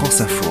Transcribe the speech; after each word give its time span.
France 0.00 0.22
Info. 0.22 0.50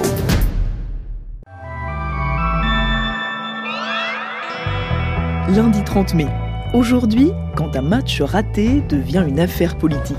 Lundi 5.49 5.83
30 5.83 6.13
mai. 6.13 6.27
Aujourd'hui, 6.75 7.31
quand 7.55 7.75
un 7.75 7.81
match 7.81 8.21
raté 8.21 8.83
devient 8.87 9.25
une 9.27 9.39
affaire 9.39 9.75
politique. 9.79 10.15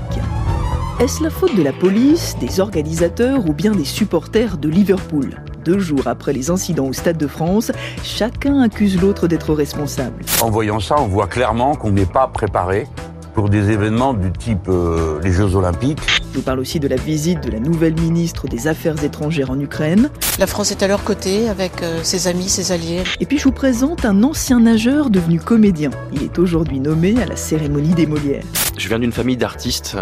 Est-ce 0.99 1.23
la 1.23 1.29
faute 1.29 1.55
de 1.55 1.63
la 1.63 1.71
police, 1.71 2.35
des 2.41 2.59
organisateurs 2.59 3.47
ou 3.47 3.53
bien 3.53 3.71
des 3.71 3.85
supporters 3.85 4.57
de 4.57 4.67
Liverpool? 4.67 5.41
Deux 5.63 5.79
jours 5.79 6.07
après 6.07 6.33
les 6.33 6.49
incidents 6.49 6.87
au 6.87 6.93
Stade 6.93 7.17
de 7.17 7.27
France, 7.27 7.71
chacun 8.03 8.59
accuse 8.59 8.99
l'autre 8.99 9.29
d'être 9.29 9.53
responsable. 9.53 10.25
En 10.41 10.49
voyant 10.49 10.81
ça, 10.81 10.95
on 10.99 11.07
voit 11.07 11.27
clairement 11.27 11.75
qu'on 11.75 11.91
n'est 11.91 12.05
pas 12.05 12.27
préparé 12.27 12.85
pour 13.33 13.47
des 13.47 13.71
événements 13.71 14.13
du 14.13 14.29
type 14.33 14.67
euh, 14.67 15.21
les 15.23 15.31
Jeux 15.31 15.55
Olympiques. 15.55 16.20
Je 16.31 16.37
vous 16.37 16.43
parle 16.43 16.59
aussi 16.59 16.79
de 16.79 16.87
la 16.87 16.95
visite 16.95 17.43
de 17.43 17.51
la 17.51 17.59
nouvelle 17.59 17.93
ministre 17.99 18.47
des 18.47 18.69
Affaires 18.69 19.03
étrangères 19.03 19.51
en 19.51 19.59
Ukraine. 19.59 20.09
La 20.39 20.47
France 20.47 20.71
est 20.71 20.81
à 20.81 20.87
leur 20.87 21.03
côté 21.03 21.49
avec 21.49 21.83
euh, 21.83 21.99
ses 22.03 22.27
amis, 22.27 22.47
ses 22.47 22.71
alliés. 22.71 23.03
Et 23.19 23.25
puis 23.25 23.37
je 23.37 23.43
vous 23.43 23.51
présente 23.51 24.05
un 24.05 24.23
ancien 24.23 24.61
nageur 24.61 25.09
devenu 25.09 25.41
comédien. 25.41 25.89
Il 26.13 26.23
est 26.23 26.39
aujourd'hui 26.39 26.79
nommé 26.79 27.21
à 27.21 27.25
la 27.25 27.35
cérémonie 27.35 27.93
des 27.95 28.05
Molières. 28.05 28.45
Je 28.77 28.87
viens 28.87 28.99
d'une 28.99 29.11
famille 29.11 29.35
d'artistes. 29.35 29.97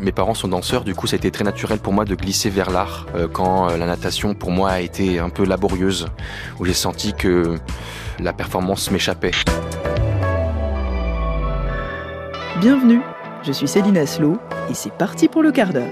Mes 0.00 0.10
parents 0.10 0.32
sont 0.32 0.48
danseurs, 0.48 0.84
du 0.84 0.94
coup 0.94 1.06
ça 1.06 1.16
a 1.16 1.18
été 1.18 1.30
très 1.30 1.44
naturel 1.44 1.78
pour 1.78 1.92
moi 1.92 2.06
de 2.06 2.14
glisser 2.14 2.48
vers 2.48 2.70
l'art 2.70 3.06
euh, 3.14 3.28
quand 3.30 3.68
la 3.76 3.86
natation 3.86 4.34
pour 4.34 4.52
moi 4.52 4.70
a 4.70 4.80
été 4.80 5.18
un 5.18 5.28
peu 5.28 5.44
laborieuse, 5.44 6.06
où 6.60 6.64
j'ai 6.64 6.72
senti 6.72 7.12
que 7.12 7.58
la 8.20 8.32
performance 8.32 8.90
m'échappait. 8.90 9.32
Bienvenue, 12.60 13.00
je 13.46 13.52
suis 13.52 13.68
Céline 13.68 13.98
Aslo 13.98 14.38
et 14.70 14.74
c'est 14.74 14.92
parti 14.92 15.28
pour 15.28 15.42
le 15.42 15.52
quart 15.52 15.72
d'heure. 15.72 15.90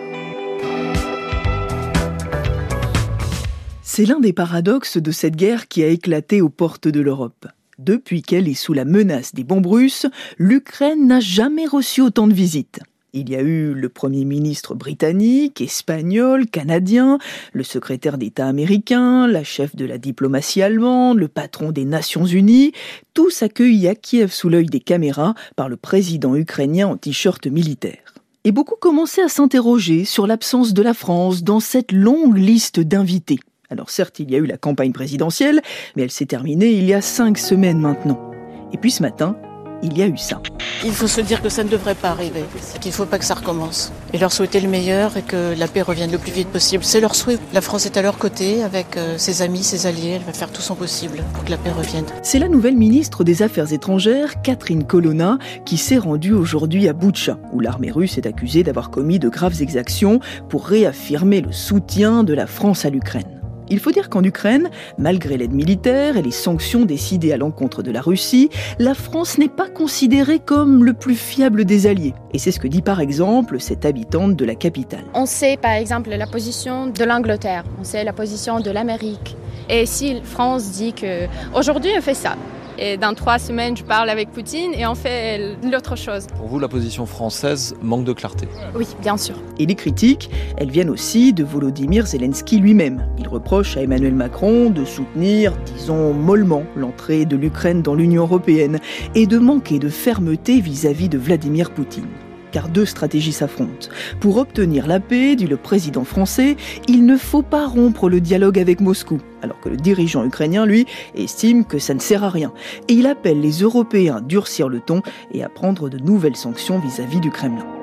C'est 3.83 4.06
l'un 4.06 4.20
des 4.20 4.33
paradoxes 4.33 4.97
de 4.97 5.11
cette 5.11 5.36
guerre 5.36 5.69
qui 5.69 5.83
a 5.83 5.89
éclaté 5.89 6.41
aux 6.41 6.48
portes 6.48 6.89
de 6.89 7.00
l'Europe. 7.00 7.47
Depuis 7.78 8.23
qu'elle 8.23 8.48
est 8.48 8.55
sous 8.55 8.73
la 8.73 8.86
menace 8.86 9.34
des 9.34 9.45
bombes 9.45 9.67
russes, 9.67 10.06
l'Ukraine 10.39 11.06
n'a 11.06 11.20
jamais 11.20 11.67
reçu 11.67 12.00
autant 12.00 12.27
de 12.27 12.33
visites. 12.33 12.80
Il 13.14 13.28
y 13.28 13.36
a 13.36 13.42
eu 13.42 13.74
le 13.74 13.88
Premier 13.91 14.24
ministre 14.24 14.74
britannique, 14.74 15.60
espagnol, 15.60 16.46
canadien, 16.46 17.18
le 17.52 17.62
secrétaire 17.62 18.16
d'État 18.16 18.46
américain, 18.46 19.27
la 19.27 19.44
chef 19.44 19.77
de 19.77 19.84
la 19.84 19.98
diplomatie 19.98 20.62
allemande, 20.62 21.18
le 21.18 21.28
patron 21.28 21.72
des 21.72 21.84
Nations 21.84 22.24
Unies, 22.24 22.72
tous 23.12 23.42
accueillis 23.42 23.86
à 23.88 23.94
Kiev 23.94 24.33
sous 24.33 24.48
l'œil 24.48 24.64
des 24.64 24.80
caméras 24.80 25.34
par 25.56 25.68
le 25.68 25.77
président 25.77 26.34
ukrainien 26.36 26.88
en 26.88 26.96
t-shirt 26.96 27.46
militaire. 27.46 28.14
Et 28.44 28.50
beaucoup 28.50 28.77
commençaient 28.80 29.24
à 29.24 29.28
s'interroger 29.28 30.06
sur 30.06 30.27
l'absence 30.27 30.72
de 30.72 30.83
la 30.83 30.94
France 30.94 31.44
dans 31.44 31.60
cette 31.60 31.92
longue 31.92 32.38
liste 32.38 32.80
d'invités. 32.80 33.40
Alors 33.68 33.90
certes, 33.90 34.20
il 34.20 34.30
y 34.30 34.36
a 34.36 34.38
eu 34.38 34.46
la 34.46 34.56
campagne 34.56 34.92
présidentielle, 34.92 35.60
mais 35.96 36.05
elle 36.05 36.10
s'est 36.10 36.24
terminée 36.24 36.72
il 36.72 36.84
y 36.84 36.94
a 36.94 37.02
cinq 37.02 37.36
semaines 37.36 37.78
maintenant. 37.78 38.30
Et 38.72 38.78
puis 38.78 38.90
ce 38.90 39.02
matin, 39.02 39.36
il 39.83 39.97
y 39.97 40.02
a 40.02 40.06
eu 40.06 40.16
ça. 40.16 40.41
Il 40.84 40.92
faut 40.92 41.06
se 41.06 41.20
dire 41.20 41.42
que 41.42 41.48
ça 41.48 41.62
ne 41.64 41.69
devrait 41.69 41.94
pas 41.94 42.11
arriver, 42.11 42.44
qu'il 42.80 42.91
ne 42.91 42.94
faut 42.94 43.06
pas 43.06 43.19
que 43.19 43.25
ça 43.25 43.34
recommence. 43.34 43.92
Et 44.12 44.19
leur 44.19 44.33
souhaiter 44.33 44.61
le 44.61 44.69
meilleur 44.69 45.16
et 45.16 45.22
que 45.22 45.55
la 45.56 45.69
paix 45.69 45.83
revienne 45.83 46.11
le 46.11 46.19
plus 46.19 46.33
vite 46.33 46.48
possible. 46.48 46.84
C'est 46.84 47.00
leur 47.00 47.14
souhait. 47.14 47.39
La 47.52 47.61
France 47.61 47.86
est 47.86 47.97
à 47.97 48.02
leur 48.02 48.19
côté 48.19 48.62
avec 48.62 48.97
euh, 48.97 49.16
ses 49.19 49.42
amis, 49.42 49.62
ses 49.62 49.86
alliés. 49.86 50.14
Elle 50.16 50.22
va 50.22 50.33
faire 50.33 50.50
tout 50.50 50.62
son 50.62 50.74
possible 50.74 51.22
pour 51.34 51.44
que 51.44 51.50
la 51.50 51.56
paix 51.56 51.70
revienne. 51.70 52.05
C'est 52.22 52.39
la 52.39 52.48
nouvelle 52.48 52.77
ministre 52.77 53.24
des 53.24 53.42
Affaires 53.42 53.72
étrangères, 53.72 54.42
Catherine 54.42 54.84
Colonna, 54.84 55.39
qui 55.64 55.77
s'est 55.77 55.98
rendue 55.98 56.33
aujourd'hui 56.33 56.89
à 56.89 56.92
Boutcha, 56.92 57.39
où 57.52 57.61
l'armée 57.61 57.91
russe 57.91 58.19
est 58.19 58.27
accusée 58.27 58.62
d'avoir 58.62 58.91
commis 58.91 59.19
de 59.19 59.28
graves 59.28 59.62
exactions 59.62 60.20
pour 60.48 60.67
réaffirmer 60.67 61.41
le 61.41 61.52
soutien 61.52 62.24
de 62.24 62.34
la 62.34 62.46
France 62.46 62.84
à 62.84 62.91
l'Ukraine. 62.91 63.42
Il 63.73 63.78
faut 63.78 63.91
dire 63.91 64.11
qu'en 64.11 64.23
Ukraine, 64.23 64.69
malgré 64.98 65.39
l'aide 65.39 65.55
militaire 65.55 66.19
et 66.19 66.23
les 66.23 66.31
sanctions 66.31 66.84
décidées 66.84 67.33
à 67.33 67.39
l'encontre 67.39 67.83
de 67.83 67.91
la 67.91 68.03
Russie, 68.03 68.51
la 68.79 68.92
France 68.92 69.39
n'est 69.39 69.48
pas 69.48 69.70
considérée 69.70 70.41
comme 70.41 70.85
le 70.85 70.92
plus 70.92 71.14
fiable 71.14 71.64
des 71.64 71.86
alliés. 71.86 72.13
Et 72.35 72.39
c'est 72.39 72.52
ce 72.52 72.61
que 72.61 72.69
dit 72.69 72.83
par 72.83 73.01
exemple 73.01 73.61
cette 73.61 73.86
habitante 73.86 74.36
de 74.36 74.45
la 74.45 74.57
capitale. 74.57 75.05
On 75.14 75.24
sait 75.24 75.57
par 75.57 75.73
exemple 75.73 76.11
la 76.11 76.27
position 76.27 76.89
de 76.89 77.02
l'Angleterre, 77.02 77.64
on 77.80 77.85
sait 77.85 78.05
la 78.05 78.13
position 78.13 78.61
de 78.61 78.70
l'Amérique. 78.70 79.39
Et 79.70 79.86
si 79.86 80.20
France 80.23 80.73
dit 80.73 80.92
que 80.92 81.27
aujourd'hui 81.57 81.92
on 81.96 82.02
fait 82.02 82.13
ça, 82.13 82.36
et 82.83 82.97
dans 82.97 83.15
trois 83.15 83.39
semaines, 83.39 83.77
je 83.77 83.85
parle 83.85 84.11
avec 84.11 84.33
Poutine 84.33 84.73
et 84.75 84.85
on 84.89 84.97
fait 84.97 85.57
l'autre 85.63 85.97
chose. 85.97 86.27
Pour 86.37 86.48
vous, 86.48 86.59
la 86.59 86.67
position 86.67 87.07
française 87.07 87.77
manque 87.81 88.05
de 88.05 88.13
clarté 88.13 88.48
Oui, 88.75 88.89
bien 89.01 89.17
sûr. 89.17 89.37
Et 89.61 89.67
les 89.67 89.77
critiques, 89.77 90.31
elles 90.57 90.70
viennent 90.70 90.91
aussi 90.91 91.33
de 91.33 91.45
Volodymyr 91.45 92.07
Zelensky 92.07 92.59
lui-même. 92.59 93.07
Il 93.19 93.29
reproche 93.29 93.77
à 93.77 93.83
Emmanuel 93.83 94.17
Macron 94.17 94.70
de 94.70 94.85
soutenir, 94.85 95.53
disons 95.77 96.13
mollement, 96.13 96.65
l'entrée 96.75 97.25
de 97.25 97.37
l'Ukraine 97.37 97.83
dans 97.83 97.95
l'Union 97.95 98.23
européenne 98.23 98.81
et 99.14 99.29
de 99.29 99.39
manquer 99.39 99.79
de 99.79 99.89
fermeté 99.89 100.61
vis-à-vis 100.61 101.09
de 101.09 101.19
Vladimir 101.19 101.70
Poutine 101.70 102.09
car 102.52 102.68
deux 102.68 102.86
stratégies 102.86 103.33
s'affrontent. 103.33 103.89
Pour 104.20 104.36
obtenir 104.36 104.86
la 104.86 105.01
paix, 105.01 105.35
dit 105.35 105.46
le 105.46 105.57
président 105.57 106.05
français, 106.05 106.57
il 106.86 107.05
ne 107.05 107.17
faut 107.17 107.42
pas 107.42 107.67
rompre 107.67 108.08
le 108.08 108.20
dialogue 108.20 108.58
avec 108.58 108.80
Moscou, 108.80 109.20
alors 109.42 109.58
que 109.61 109.68
le 109.68 109.77
dirigeant 109.77 110.24
ukrainien, 110.24 110.67
lui, 110.67 110.86
estime 111.17 111.64
que 111.64 111.79
ça 111.79 111.95
ne 111.95 112.01
sert 112.01 112.23
à 112.23 112.30
rien. 112.30 112.52
Et 112.89 112.95
il 112.95 113.07
appelle 113.07 113.40
les 113.40 113.63
Européens 113.63 114.17
à 114.17 114.20
durcir 114.20 114.68
le 114.68 114.80
ton 114.80 115.02
et 115.33 115.42
à 115.42 115.48
prendre 115.48 115.89
de 115.89 115.98
nouvelles 115.98 116.36
sanctions 116.36 116.79
vis-à-vis 116.79 117.20
du 117.20 117.30
Kremlin. 117.30 117.82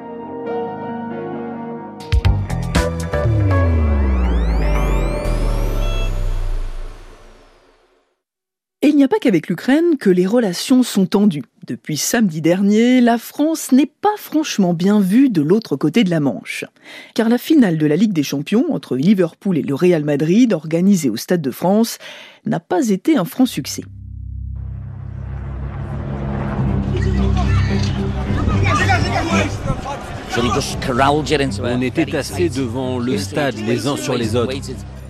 N'y 9.00 9.06
a 9.06 9.08
pas 9.08 9.20
qu'avec 9.20 9.48
l'Ukraine 9.48 9.96
que 9.98 10.10
les 10.10 10.28
relations 10.28 10.84
sont 10.84 11.06
tendues. 11.06 11.46
Depuis 11.66 11.96
samedi 11.96 12.42
dernier, 12.42 13.00
la 13.00 13.18
France 13.18 13.72
n'est 13.72 13.86
pas 13.86 14.18
franchement 14.18 14.74
bien 14.74 15.00
vue 15.00 15.30
de 15.30 15.42
l'autre 15.42 15.78
côté 15.78 16.04
de 16.04 16.10
la 16.10 16.20
Manche. 16.20 16.66
Car 17.16 17.30
la 17.30 17.38
finale 17.38 17.78
de 17.78 17.86
la 17.86 17.96
Ligue 17.96 18.12
des 18.12 18.24
Champions 18.24 18.66
entre 18.72 18.98
Liverpool 18.98 19.58
et 19.58 19.62
le 19.62 19.74
Real 19.74 20.04
Madrid, 20.04 20.52
organisée 20.52 21.10
au 21.10 21.16
Stade 21.16 21.42
de 21.42 21.50
France, 21.50 21.98
n'a 22.46 22.60
pas 22.60 22.90
été 22.90 23.16
un 23.16 23.24
franc 23.24 23.46
succès. 23.46 23.84
On 31.64 31.82
était 31.82 32.06
tassés 32.06 32.50
devant 32.50 33.00
le 33.00 33.18
stade 33.18 33.56
les 33.66 33.88
uns 33.88 33.96
sur 33.96 34.16
les 34.16 34.36
autres. 34.36 34.54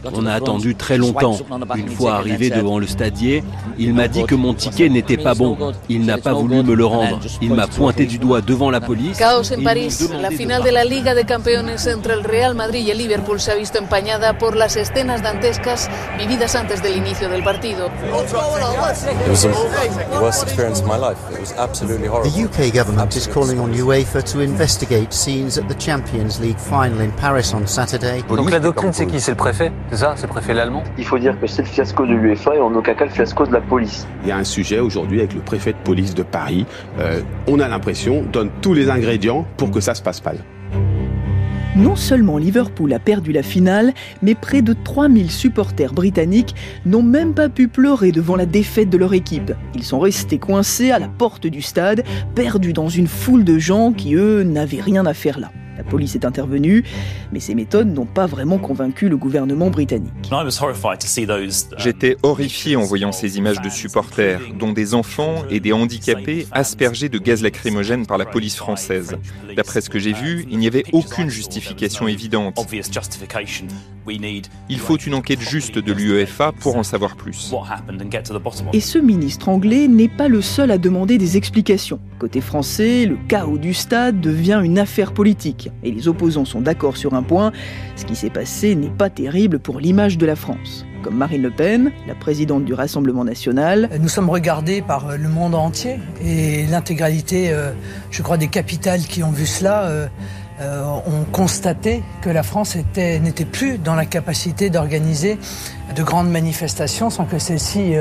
On 0.05 0.25
a 0.25 0.33
attendu 0.33 0.75
très 0.75 0.97
longtemps. 0.97 1.37
Une 1.75 1.89
fois 1.89 2.15
arrivé 2.15 2.49
devant 2.49 2.79
le 2.79 2.87
stadier, 2.87 3.43
il 3.77 3.93
m'a 3.93 4.07
dit 4.07 4.23
que 4.23 4.35
mon 4.35 4.53
ticket 4.53 4.89
n'était 4.89 5.17
pas 5.17 5.33
bon. 5.33 5.57
Il 5.89 6.05
n'a 6.05 6.17
pas 6.17 6.33
voulu 6.33 6.63
me 6.63 6.73
le 6.73 6.85
rendre. 6.85 7.19
Il 7.41 7.53
m'a 7.53 7.67
pointé 7.67 8.05
du 8.05 8.17
doigt 8.17 8.41
devant 8.41 8.71
la 8.71 8.81
police. 8.81 9.17
Chaos 9.17 9.51
en 9.51 9.63
París. 9.63 9.89
La 10.21 10.31
finale 10.31 10.63
de 10.63 10.69
la 10.69 10.85
Liga 10.85 11.13
de 11.13 11.23
Campeones 11.23 11.87
entre 11.87 12.13
el 12.13 12.23
Real 12.23 12.55
Madrid 12.55 12.85
y 12.85 12.91
el 12.91 12.97
Liverpool 12.97 13.39
se 13.39 13.51
ha 13.51 13.55
visto 13.55 13.77
empañada 13.77 14.37
por 14.37 14.55
las 14.55 14.75
escenas 14.75 15.21
dantescas 15.21 15.89
vividas 16.17 16.55
antes 16.55 16.81
del 16.81 16.97
inicio 16.97 17.29
del 17.29 17.43
partido. 17.43 17.87
It 17.87 19.29
was 19.29 19.41
the 19.41 20.19
worst 20.19 20.43
experience 20.43 20.81
of 20.81 20.87
my 20.87 20.97
life. 20.97 21.17
It 21.31 21.39
was 21.39 21.53
absolutely 21.57 22.07
horrible. 22.07 22.31
The 22.31 22.43
UK 22.45 22.73
government 22.73 23.15
is 23.15 23.27
calling 23.27 23.59
on 23.59 23.73
UEFA 23.73 24.23
to 24.31 24.41
investigate 24.41 25.13
scenes 25.13 25.57
at 25.57 25.67
the 25.67 25.75
Champions 25.77 26.39
League 26.39 26.57
final 26.57 27.01
in 27.01 27.11
Paris 27.11 27.53
on 27.53 27.67
Saturday. 27.67 28.23
Donc 28.29 28.49
la 28.49 28.59
doctrine, 28.59 28.93
c'est 28.93 29.05
qui? 29.05 29.19
C'est 29.19 29.31
le 29.31 29.37
préfet? 29.37 29.71
C'est 29.91 29.97
ça, 29.97 30.13
c'est 30.15 30.27
le 30.27 30.31
préfet 30.31 30.53
l'allemand? 30.53 30.83
Il 30.97 31.05
faut 31.05 31.17
dire 31.17 31.39
que 31.39 31.47
c'est 31.47 31.63
le 31.63 31.67
fiasco 31.67 32.05
de 32.05 32.13
l'UEFA 32.13 32.55
et 32.55 32.59
en 32.59 32.73
aucun 32.75 32.93
cas 32.93 33.05
le 33.05 33.11
fiasco 33.11 33.45
de 33.45 33.53
la 33.53 33.61
police. 33.61 34.07
Il 34.23 34.29
y 34.29 34.31
a 34.31 34.37
un 34.37 34.43
sujet 34.43 34.79
aujourd'hui 34.79 35.19
avec 35.19 35.33
le 35.33 35.41
préfet 35.41 35.73
de 35.73 35.77
police 35.83 36.13
de 36.13 36.21
Paris. 36.21 36.65
Euh, 36.99 37.21
on 37.47 37.59
a 37.59 37.67
l'impression, 37.67 38.23
donne 38.31 38.51
tous 38.61 38.75
les 38.75 38.89
ingrédients 38.89 39.47
pour 39.57 39.71
que 39.71 39.79
ça 39.79 39.95
se 39.95 40.01
passe 40.01 40.23
mal. 40.23 40.37
Non 41.75 41.95
seulement 41.95 42.37
Liverpool 42.37 42.91
a 42.93 42.99
perdu 42.99 43.31
la 43.31 43.41
finale, 43.41 43.93
mais 44.21 44.35
près 44.35 44.61
de 44.61 44.73
3000 44.73 45.31
supporters 45.31 45.93
britanniques 45.93 46.53
n'ont 46.85 47.03
même 47.03 47.33
pas 47.33 47.47
pu 47.47 47.67
pleurer 47.67 48.11
devant 48.11 48.35
la 48.35 48.45
défaite 48.45 48.89
de 48.89 48.97
leur 48.97 49.13
équipe. 49.13 49.53
Ils 49.75 49.83
sont 49.83 49.99
restés 49.99 50.39
coincés 50.39 50.91
à 50.91 50.99
la 50.99 51.07
porte 51.07 51.47
du 51.47 51.61
stade, 51.61 52.03
perdus 52.35 52.73
dans 52.73 52.89
une 52.89 53.07
foule 53.07 53.43
de 53.43 53.57
gens 53.57 53.93
qui, 53.93 54.15
eux, 54.15 54.43
n'avaient 54.43 54.81
rien 54.81 55.05
à 55.05 55.13
faire 55.13 55.39
là. 55.39 55.51
La 55.79 55.85
police 55.85 56.13
est 56.15 56.25
intervenue, 56.25 56.83
mais 57.31 57.39
ces 57.39 57.55
méthodes 57.55 57.87
n'ont 57.87 58.05
pas 58.05 58.25
vraiment 58.25 58.57
convaincu 58.57 59.07
le 59.07 59.15
gouvernement 59.15 59.69
britannique. 59.69 60.11
J'étais 61.77 62.17
horrifié 62.21 62.75
en 62.75 62.83
voyant 62.83 63.13
ces 63.13 63.37
images 63.37 63.61
de 63.61 63.69
supporters, 63.69 64.41
dont 64.59 64.73
des 64.73 64.93
enfants 64.93 65.45
et 65.49 65.61
des 65.61 65.71
handicapés 65.71 66.47
aspergés 66.51 67.07
de 67.07 67.17
gaz 67.17 67.41
lacrymogène 67.41 68.05
par 68.05 68.17
la 68.17 68.25
police 68.25 68.57
française. 68.57 69.15
D'après 69.55 69.79
ce 69.79 69.89
que 69.89 69.99
j'ai 69.99 70.11
vu, 70.11 70.45
il 70.51 70.57
n'y 70.57 70.67
avait 70.67 70.83
aucune 70.91 71.29
justification 71.29 72.09
évidente. 72.09 72.59
Il 74.69 74.79
faut 74.79 74.97
une 74.97 75.13
enquête 75.13 75.41
juste 75.41 75.77
de 75.77 75.93
l'UEFA 75.93 76.51
pour 76.51 76.75
en 76.75 76.83
savoir 76.83 77.15
plus. 77.15 77.53
Et 78.73 78.79
ce 78.79 78.97
ministre 78.97 79.49
anglais 79.49 79.87
n'est 79.87 80.07
pas 80.07 80.27
le 80.27 80.41
seul 80.41 80.71
à 80.71 80.77
demander 80.77 81.17
des 81.17 81.37
explications. 81.37 81.99
Côté 82.17 82.41
français, 82.41 83.05
le 83.05 83.17
chaos 83.27 83.57
du 83.57 83.73
stade 83.73 84.19
devient 84.19 84.61
une 84.63 84.79
affaire 84.79 85.13
politique. 85.13 85.69
Et 85.83 85.91
les 85.91 86.07
opposants 86.07 86.45
sont 86.45 86.61
d'accord 86.61 86.97
sur 86.97 87.13
un 87.13 87.23
point, 87.23 87.51
ce 87.95 88.05
qui 88.05 88.15
s'est 88.15 88.29
passé 88.29 88.75
n'est 88.75 88.89
pas 88.89 89.09
terrible 89.09 89.59
pour 89.59 89.79
l'image 89.79 90.17
de 90.17 90.25
la 90.25 90.35
France 90.35 90.85
comme 91.01 91.15
Marine 91.15 91.41
Le 91.41 91.51
Pen, 91.51 91.91
la 92.07 92.15
présidente 92.15 92.65
du 92.65 92.73
Rassemblement 92.73 93.23
national. 93.23 93.89
Nous 94.01 94.09
sommes 94.09 94.29
regardés 94.29 94.81
par 94.81 95.17
le 95.17 95.29
monde 95.29 95.55
entier 95.55 95.97
et 96.21 96.65
l'intégralité, 96.67 97.51
euh, 97.51 97.71
je 98.11 98.21
crois, 98.21 98.37
des 98.37 98.49
capitales 98.49 99.01
qui 99.01 99.23
ont 99.23 99.31
vu 99.31 99.45
cela 99.45 99.83
euh, 99.85 100.07
euh, 100.61 100.83
ont 100.83 101.25
constaté 101.31 102.03
que 102.21 102.29
la 102.29 102.43
France 102.43 102.75
n'était 102.75 103.45
plus 103.45 103.77
dans 103.77 103.95
la 103.95 104.05
capacité 104.05 104.69
d'organiser 104.69 105.37
de 105.95 106.03
grandes 106.03 106.29
manifestations 106.29 107.09
sans 107.09 107.25
que 107.25 107.39
celles-ci 107.39 107.93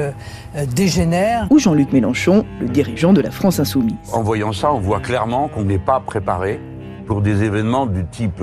dégénèrent. 0.75 1.46
Ou 1.50 1.58
Jean-Luc 1.58 1.93
Mélenchon, 1.93 2.44
le 2.60 2.69
dirigeant 2.69 3.12
de 3.12 3.20
la 3.20 3.31
France 3.31 3.60
insoumise. 3.60 3.96
En 4.12 4.22
voyant 4.22 4.52
ça, 4.52 4.72
on 4.72 4.81
voit 4.81 5.00
clairement 5.00 5.49
qu'on 5.49 5.64
n'est 5.64 5.78
pas 5.78 6.00
préparé 6.00 6.60
pour 7.06 7.22
des 7.22 7.44
événements 7.44 7.87
du 7.87 8.05
type 8.05 8.43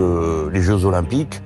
les 0.51 0.61
Jeux 0.61 0.85
Olympiques 0.85 1.41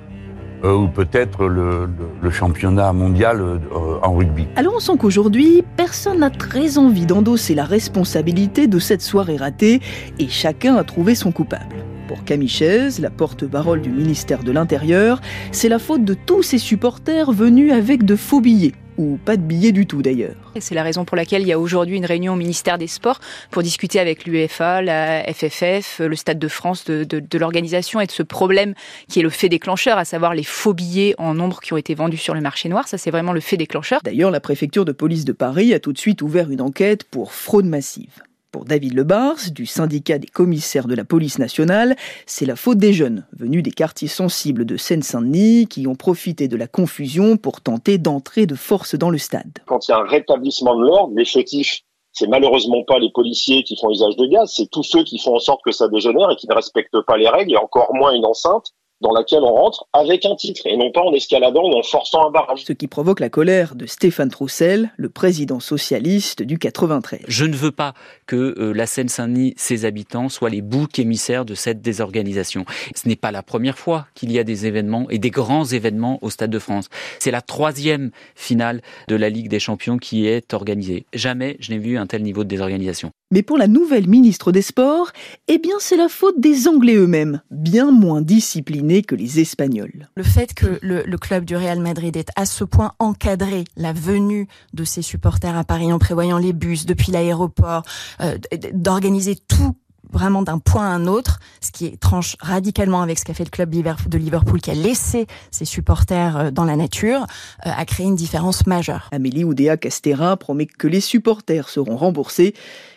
euh, 0.66 0.74
ou 0.74 0.88
peut-être 0.89 1.45
le, 1.45 1.88
championnat 2.31 2.92
mondial 2.92 3.39
euh, 3.39 3.60
en 4.04 4.13
rugby. 4.13 4.45
Alors 4.57 4.74
on 4.75 4.80
sent 4.80 4.92
qu'aujourd'hui, 5.00 5.63
personne 5.77 6.19
n'a 6.19 6.30
très 6.30 6.77
envie 6.77 7.06
d'endosser 7.06 7.56
la 7.56 7.63
responsabilité 7.63 8.68
de 8.68 8.77
cette 8.77 9.01
soirée 9.01 9.38
ratée 9.38 9.81
et 10.19 10.27
chacun 10.27 10.75
a 10.75 10.83
trouvé 10.83 11.16
son 11.16 11.31
coupable. 11.31 11.77
Pour 12.09 12.23
Camille 12.23 12.50
Chaise, 12.50 13.00
la 13.00 13.11
porte-parole 13.11 13.81
du 13.81 13.91
ministère 13.91 14.41
de 14.41 14.51
l'Intérieur, 14.51 15.21
c'est 15.51 15.69
la 15.69 15.77
faute 15.77 16.03
de 16.03 16.15
tous 16.15 16.41
ces 16.41 16.57
supporters 16.57 17.31
venus 17.31 17.71
avec 17.71 18.03
de 18.03 18.15
faux 18.15 18.41
billets 18.41 18.71
ou 18.97 19.19
pas 19.23 19.38
de 19.38 19.44
billets 19.44 19.71
du 19.71 19.85
tout 19.85 20.01
d'ailleurs. 20.01 20.51
C'est 20.59 20.73
la 20.73 20.81
raison 20.81 21.06
pour 21.06 21.15
laquelle 21.15 21.44
il 21.44 21.47
y 21.47 21.53
a 21.53 21.59
aujourd'hui 21.59 21.97
une 21.97 22.07
réunion 22.07 22.33
au 22.33 22.35
ministère 22.35 22.79
des 22.79 22.88
Sports 22.88 23.19
pour 23.51 23.61
discuter 23.61 24.00
avec 24.00 24.25
l'UEFA, 24.25 24.81
la 24.81 25.23
FFF, 25.31 26.00
le 26.00 26.15
Stade 26.15 26.39
de 26.39 26.47
France 26.47 26.83
de, 26.85 27.03
de 27.03 27.38
l'organisation 27.38 28.01
et 28.01 28.07
de 28.07 28.11
ce 28.11 28.23
problème 28.23 28.73
qui 29.07 29.19
est 29.19 29.23
le 29.23 29.29
fait 29.29 29.47
déclencheur, 29.47 30.00
à 30.00 30.03
savoir 30.03 30.33
les 30.33 30.44
faux 30.44 30.73
billets 30.73 31.13
en 31.19 31.35
nombre 31.35 31.59
qui 31.59 31.73
ont 31.73 31.77
été 31.77 31.94
vendus 31.94 32.17
sur 32.17 32.33
le 32.33 32.41
marché 32.41 32.69
noir. 32.69 32.88
Ça, 32.88 32.97
c'est 32.97 33.11
vraiment 33.11 33.33
le 33.33 33.39
fait 33.39 33.56
déclencheur. 33.56 34.00
D'ailleurs, 34.03 34.31
la 34.31 34.39
préfecture 34.39 34.83
de 34.83 34.94
police 34.94 35.25
de 35.25 35.31
Paris 35.31 35.75
a 35.75 35.79
tout 35.79 35.94
de 35.94 36.00
suite 36.00 36.23
ouvert 36.23 36.50
une 36.50 36.61
enquête 36.61 37.03
pour 37.03 37.33
fraude 37.33 37.67
massive. 37.67 38.23
Pour 38.51 38.66
David 38.66 38.96
Lebars, 38.96 39.51
du 39.51 39.68
syndicat 39.68 40.18
des 40.18 40.28
commissaires 40.28 40.88
de 40.88 40.96
la 40.96 41.06
police 41.06 41.38
nationale, 41.38 41.96
c'est 42.25 42.48
la 42.48 42.56
faute 42.56 42.80
des 42.80 42.94
jeunes, 42.94 43.28
venus 43.38 43.62
des 43.62 43.72
quartiers 43.72 44.07
sensibles 44.07 44.66
de 44.66 44.75
Seine-Saint-Denis, 44.75 45.68
qui 45.68 45.86
ont 45.86 45.94
profité 45.94 46.48
de 46.48 46.57
la 46.57 46.66
confusion 46.66 47.38
pour 47.38 47.62
tenter 47.62 48.00
d'entrer 48.00 48.48
de 48.48 48.56
force 48.56 48.96
dans 48.96 49.12
le 49.12 49.19
stade. 49.19 49.60
Quand 49.68 49.88
il 49.88 49.92
y 49.92 49.94
a 49.94 50.00
un 50.00 50.07
rétablissement 50.07 50.75
de 50.75 50.81
l'ordre, 50.81 51.13
les 51.16 51.25
fautifs, 51.25 51.81
c'est 52.12 52.28
malheureusement 52.28 52.84
pas 52.88 52.98
les 52.98 53.12
policiers 53.12 53.63
qui 53.63 53.78
font 53.78 53.92
usage 53.92 54.16
de 54.16 54.25
gaz, 54.25 54.52
c'est 54.56 54.72
tous 54.72 54.81
ceux 54.81 55.04
qui 55.04 55.19
font 55.19 55.36
en 55.36 55.40
sorte 55.40 55.62
que 55.63 55.72
ça 55.72 55.88
dégénère 55.88 56.31
et 56.31 56.36
qui 56.36 56.48
ne 56.48 56.56
respectent 56.56 57.02
pas 57.06 57.18
les 57.18 57.30
règles, 57.30 57.54
et 57.54 57.57
encore 57.57 57.94
moins 57.94 58.13
une 58.13 58.25
enceinte 58.25 58.74
dans 59.01 59.12
laquelle 59.12 59.44
on 59.44 59.54
rentre 59.54 59.86
avec 59.94 60.25
un 60.25 60.36
titre 60.36 60.62
et 60.66 60.78
non 60.78 60.92
pas 60.92 61.01
en 61.01 61.13
escaladant 61.13 61.63
ou 61.63 61.78
en 61.78 61.84
forçant 61.84 62.28
un 62.28 62.31
barrage. 62.31 62.63
Ce 62.66 62.74
qui 62.74 62.88
provoque 62.88 63.19
la 63.19 63.30
colère 63.30 63.75
de 63.75 63.86
Stéphane 63.86 64.30
Troussel, 64.30 64.92
le 64.98 65.10
président 65.10 65.60
socialiste 65.60 66.44
du 66.44 66.57
93. 66.57 67.22
Je 67.28 67.46
ne 67.46 67.56
veux 67.56 67.72
pas 67.72 67.94
que 68.28 68.56
euh, 68.57 68.74
la 68.74 68.86
Seine-Saint-Denis, 68.86 69.54
ses 69.57 69.86
habitants, 69.86 70.30
soient 70.30 70.50
les 70.50 70.62
boucs 70.62 71.00
émissaires 71.00 71.46
de 71.46 71.56
cette 71.56 71.81
désorganisation. 71.81 72.66
Ce 72.96 73.07
n'est 73.07 73.16
pas 73.16 73.31
la 73.31 73.44
première 73.44 73.78
fois 73.78 74.07
qu'il 74.16 74.31
y 74.31 74.40
a 74.40 74.44
des 74.44 74.66
événements 74.66 75.10
et 75.10 75.18
des 75.18 75.31
grands 75.31 75.66
événements 75.66 76.19
au 76.22 76.30
Stade 76.30 76.52
de 76.52 76.60
France. 76.60 76.90
C'est 77.19 77.31
la 77.31 77.42
troisième 77.42 78.12
finale 78.36 78.81
de 79.07 79.16
la 79.16 79.30
Ligue 79.30 79.50
des 79.50 79.60
Champions 79.60 79.98
qui 79.98 80.28
est 80.28 80.54
organisée. 80.54 81.06
Jamais 81.13 81.57
je 81.60 81.72
n'ai 81.72 81.78
vu 81.78 81.98
un 81.98 82.07
tel 82.07 82.24
niveau 82.24 82.44
de 82.44 82.50
désorganisation. 82.50 83.12
Mais 83.31 83.44
pour 83.44 83.60
la 83.60 83.68
nouvelle 83.68 84.08
ministre 84.08 84.52
des 84.52 84.64
Sports, 84.64 85.12
eh 85.48 85.60
bien 85.60 85.76
c'est 85.80 85.98
la 85.98 86.10
faute 86.10 86.40
des 86.40 86.68
Anglais 86.68 86.96
eux-mêmes, 86.96 87.44
bien 87.52 87.92
moins 87.92 88.24
disciplinés 88.24 89.04
que 89.04 89.14
les 89.14 89.40
Espagnols. 89.40 90.10
Le 90.16 90.24
fait 90.24 90.56
que 90.56 90.80
le, 90.81 91.04
club 91.18 91.46
du 91.46 91.56
Real 91.56 91.80
Madrid 91.80 92.18
ait 92.18 92.26
à 92.36 92.48
ce 92.48 92.64
point 92.64 92.94
encadré 92.98 93.66
la 93.78 93.94
venue 93.94 94.48
de 94.74 94.84
ses 94.84 95.04
supporters 95.04 95.56
à 95.56 95.64
Paris 95.64 95.94
en 95.94 96.00
prévoyant 96.00 96.40
les 96.40 96.54
bus 96.54 96.88
depuis 96.88 97.12
l'aéroport, 97.12 97.84
euh, 98.22 98.38
d'organiser 98.74 99.36
tout 99.36 99.76
vraiment 100.11 100.41
d'un 100.41 100.59
point 100.59 100.85
à 100.85 100.89
un 100.89 101.07
autre, 101.07 101.39
ce 101.61 101.71
qui 101.71 101.97
tranche 101.97 102.35
radicalement 102.39 103.01
avec 103.01 103.19
ce 103.19 103.25
qu'a 103.25 103.33
fait 103.33 103.44
le 103.44 103.50
club 103.50 103.69
de 103.69 104.17
Liverpool 104.17 104.61
qui 104.61 104.71
a 104.71 104.73
laissé 104.73 105.27
ses 105.51 105.65
supporters 105.65 106.38
euh, 106.38 106.51
dans 106.51 106.65
la 106.65 106.75
nature, 106.75 107.21
euh, 107.65 107.71
a 107.75 107.85
créé 107.85 108.06
une 108.06 108.15
différence 108.15 108.65
majeure. 108.67 109.09
Amélie 109.11 109.44
Oudéa 109.44 109.77
Castera 109.77 110.35
promet 110.38 110.65
que 110.65 110.88
les 110.88 111.01
supporters 111.01 111.69
seront 111.69 111.97
remboursés, 111.97 112.53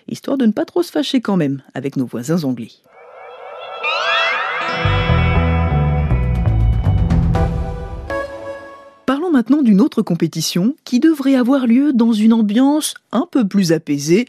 histoire 0.08 0.38
de 0.38 0.46
ne 0.46 0.52
pas 0.52 0.64
trop 0.64 0.82
se 0.82 0.90
fâcher 0.90 1.20
quand 1.20 1.36
même 1.36 1.62
avec 1.74 1.96
nos 1.96 2.06
voisins 2.06 2.44
anglais. 2.44 2.70
Parlons 9.06 9.30
maintenant 9.30 9.62
d'une 9.62 9.80
autre 9.80 10.00
compétition 10.00 10.74
qui 10.84 11.00
devrait 11.00 11.34
avoir 11.34 11.66
lieu 11.66 11.92
dans 11.92 12.12
une 12.12 12.32
ambiance 12.32 12.94
un 13.10 13.26
peu 13.30 13.46
plus 13.46 13.72
apaisée, 13.72 14.26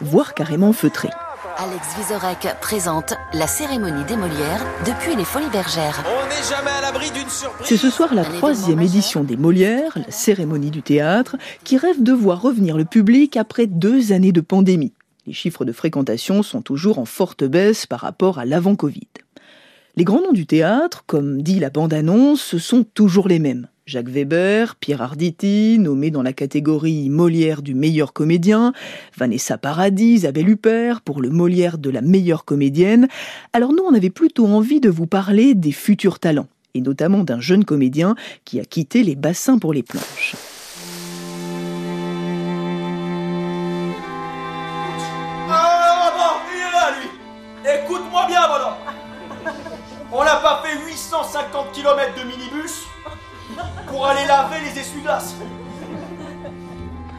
voire 0.00 0.34
carrément 0.34 0.72
feutrée. 0.72 1.10
Alex 1.56 1.96
Vizorek 1.96 2.48
présente 2.60 3.14
la 3.34 3.46
cérémonie 3.46 4.04
des 4.04 4.16
Molières 4.16 4.64
depuis 4.86 5.14
les 5.16 5.24
Folies 5.24 5.50
Bergères. 5.52 6.02
On 6.06 6.26
n'est 6.26 6.42
jamais 6.48 6.70
à 6.70 6.80
l'abri 6.80 7.10
d'une 7.10 7.28
surprise. 7.28 7.66
C'est 7.66 7.76
ce 7.76 7.90
soir 7.90 8.14
la 8.14 8.24
troisième 8.24 8.80
édition 8.80 9.22
des 9.22 9.36
Molières, 9.36 9.92
la 9.96 10.10
cérémonie 10.10 10.70
du 10.70 10.82
théâtre, 10.82 11.36
qui 11.64 11.76
rêve 11.76 12.02
de 12.02 12.12
voir 12.12 12.40
revenir 12.40 12.76
le 12.76 12.84
public 12.84 13.36
après 13.36 13.66
deux 13.66 14.12
années 14.12 14.32
de 14.32 14.40
pandémie. 14.40 14.94
Les 15.26 15.32
chiffres 15.32 15.64
de 15.64 15.72
fréquentation 15.72 16.42
sont 16.42 16.62
toujours 16.62 16.98
en 16.98 17.04
forte 17.04 17.44
baisse 17.44 17.86
par 17.86 18.00
rapport 18.00 18.38
à 18.38 18.44
l'avant-Covid. 18.44 19.08
Les 19.96 20.04
grands 20.04 20.22
noms 20.22 20.32
du 20.32 20.46
théâtre, 20.46 21.04
comme 21.06 21.42
dit 21.42 21.60
la 21.60 21.70
bande-annonce, 21.70 22.40
ce 22.40 22.58
sont 22.58 22.82
toujours 22.82 23.28
les 23.28 23.38
mêmes. 23.38 23.68
Jacques 23.84 24.08
Weber, 24.08 24.76
Pierre 24.76 25.02
Arditi, 25.02 25.76
nommé 25.80 26.12
dans 26.12 26.22
la 26.22 26.32
catégorie 26.32 27.10
Molière 27.10 27.62
du 27.62 27.74
meilleur 27.74 28.12
comédien, 28.12 28.72
Vanessa 29.16 29.58
Paradis, 29.58 30.14
Isabelle 30.14 30.48
Huppert 30.50 31.00
pour 31.00 31.20
le 31.20 31.30
Molière 31.30 31.78
de 31.78 31.90
la 31.90 32.00
meilleure 32.00 32.44
comédienne. 32.44 33.08
Alors 33.52 33.72
nous, 33.72 33.82
on 33.82 33.92
avait 33.92 34.10
plutôt 34.10 34.46
envie 34.46 34.80
de 34.80 34.88
vous 34.88 35.06
parler 35.06 35.54
des 35.54 35.72
futurs 35.72 36.20
talents, 36.20 36.46
et 36.74 36.80
notamment 36.80 37.24
d'un 37.24 37.40
jeune 37.40 37.64
comédien 37.64 38.14
qui 38.44 38.60
a 38.60 38.64
quitté 38.64 39.02
les 39.02 39.16
bassins 39.16 39.58
pour 39.58 39.72
les 39.72 39.82
planches. 39.82 40.36
Ah, 45.50 45.88
Écoute-moi 47.64 48.26
bien, 48.28 48.46
voilà 48.46 48.78
On 50.12 50.24
n'a 50.24 50.36
pas 50.36 50.62
fait 50.64 50.78
850 50.88 51.72
km 51.72 52.12
de 52.16 52.28
minibus 52.28 52.86
pour 53.88 54.06
aller 54.06 54.26
laver 54.26 54.56
les 54.64 54.80
essuie-glaces. 54.80 55.34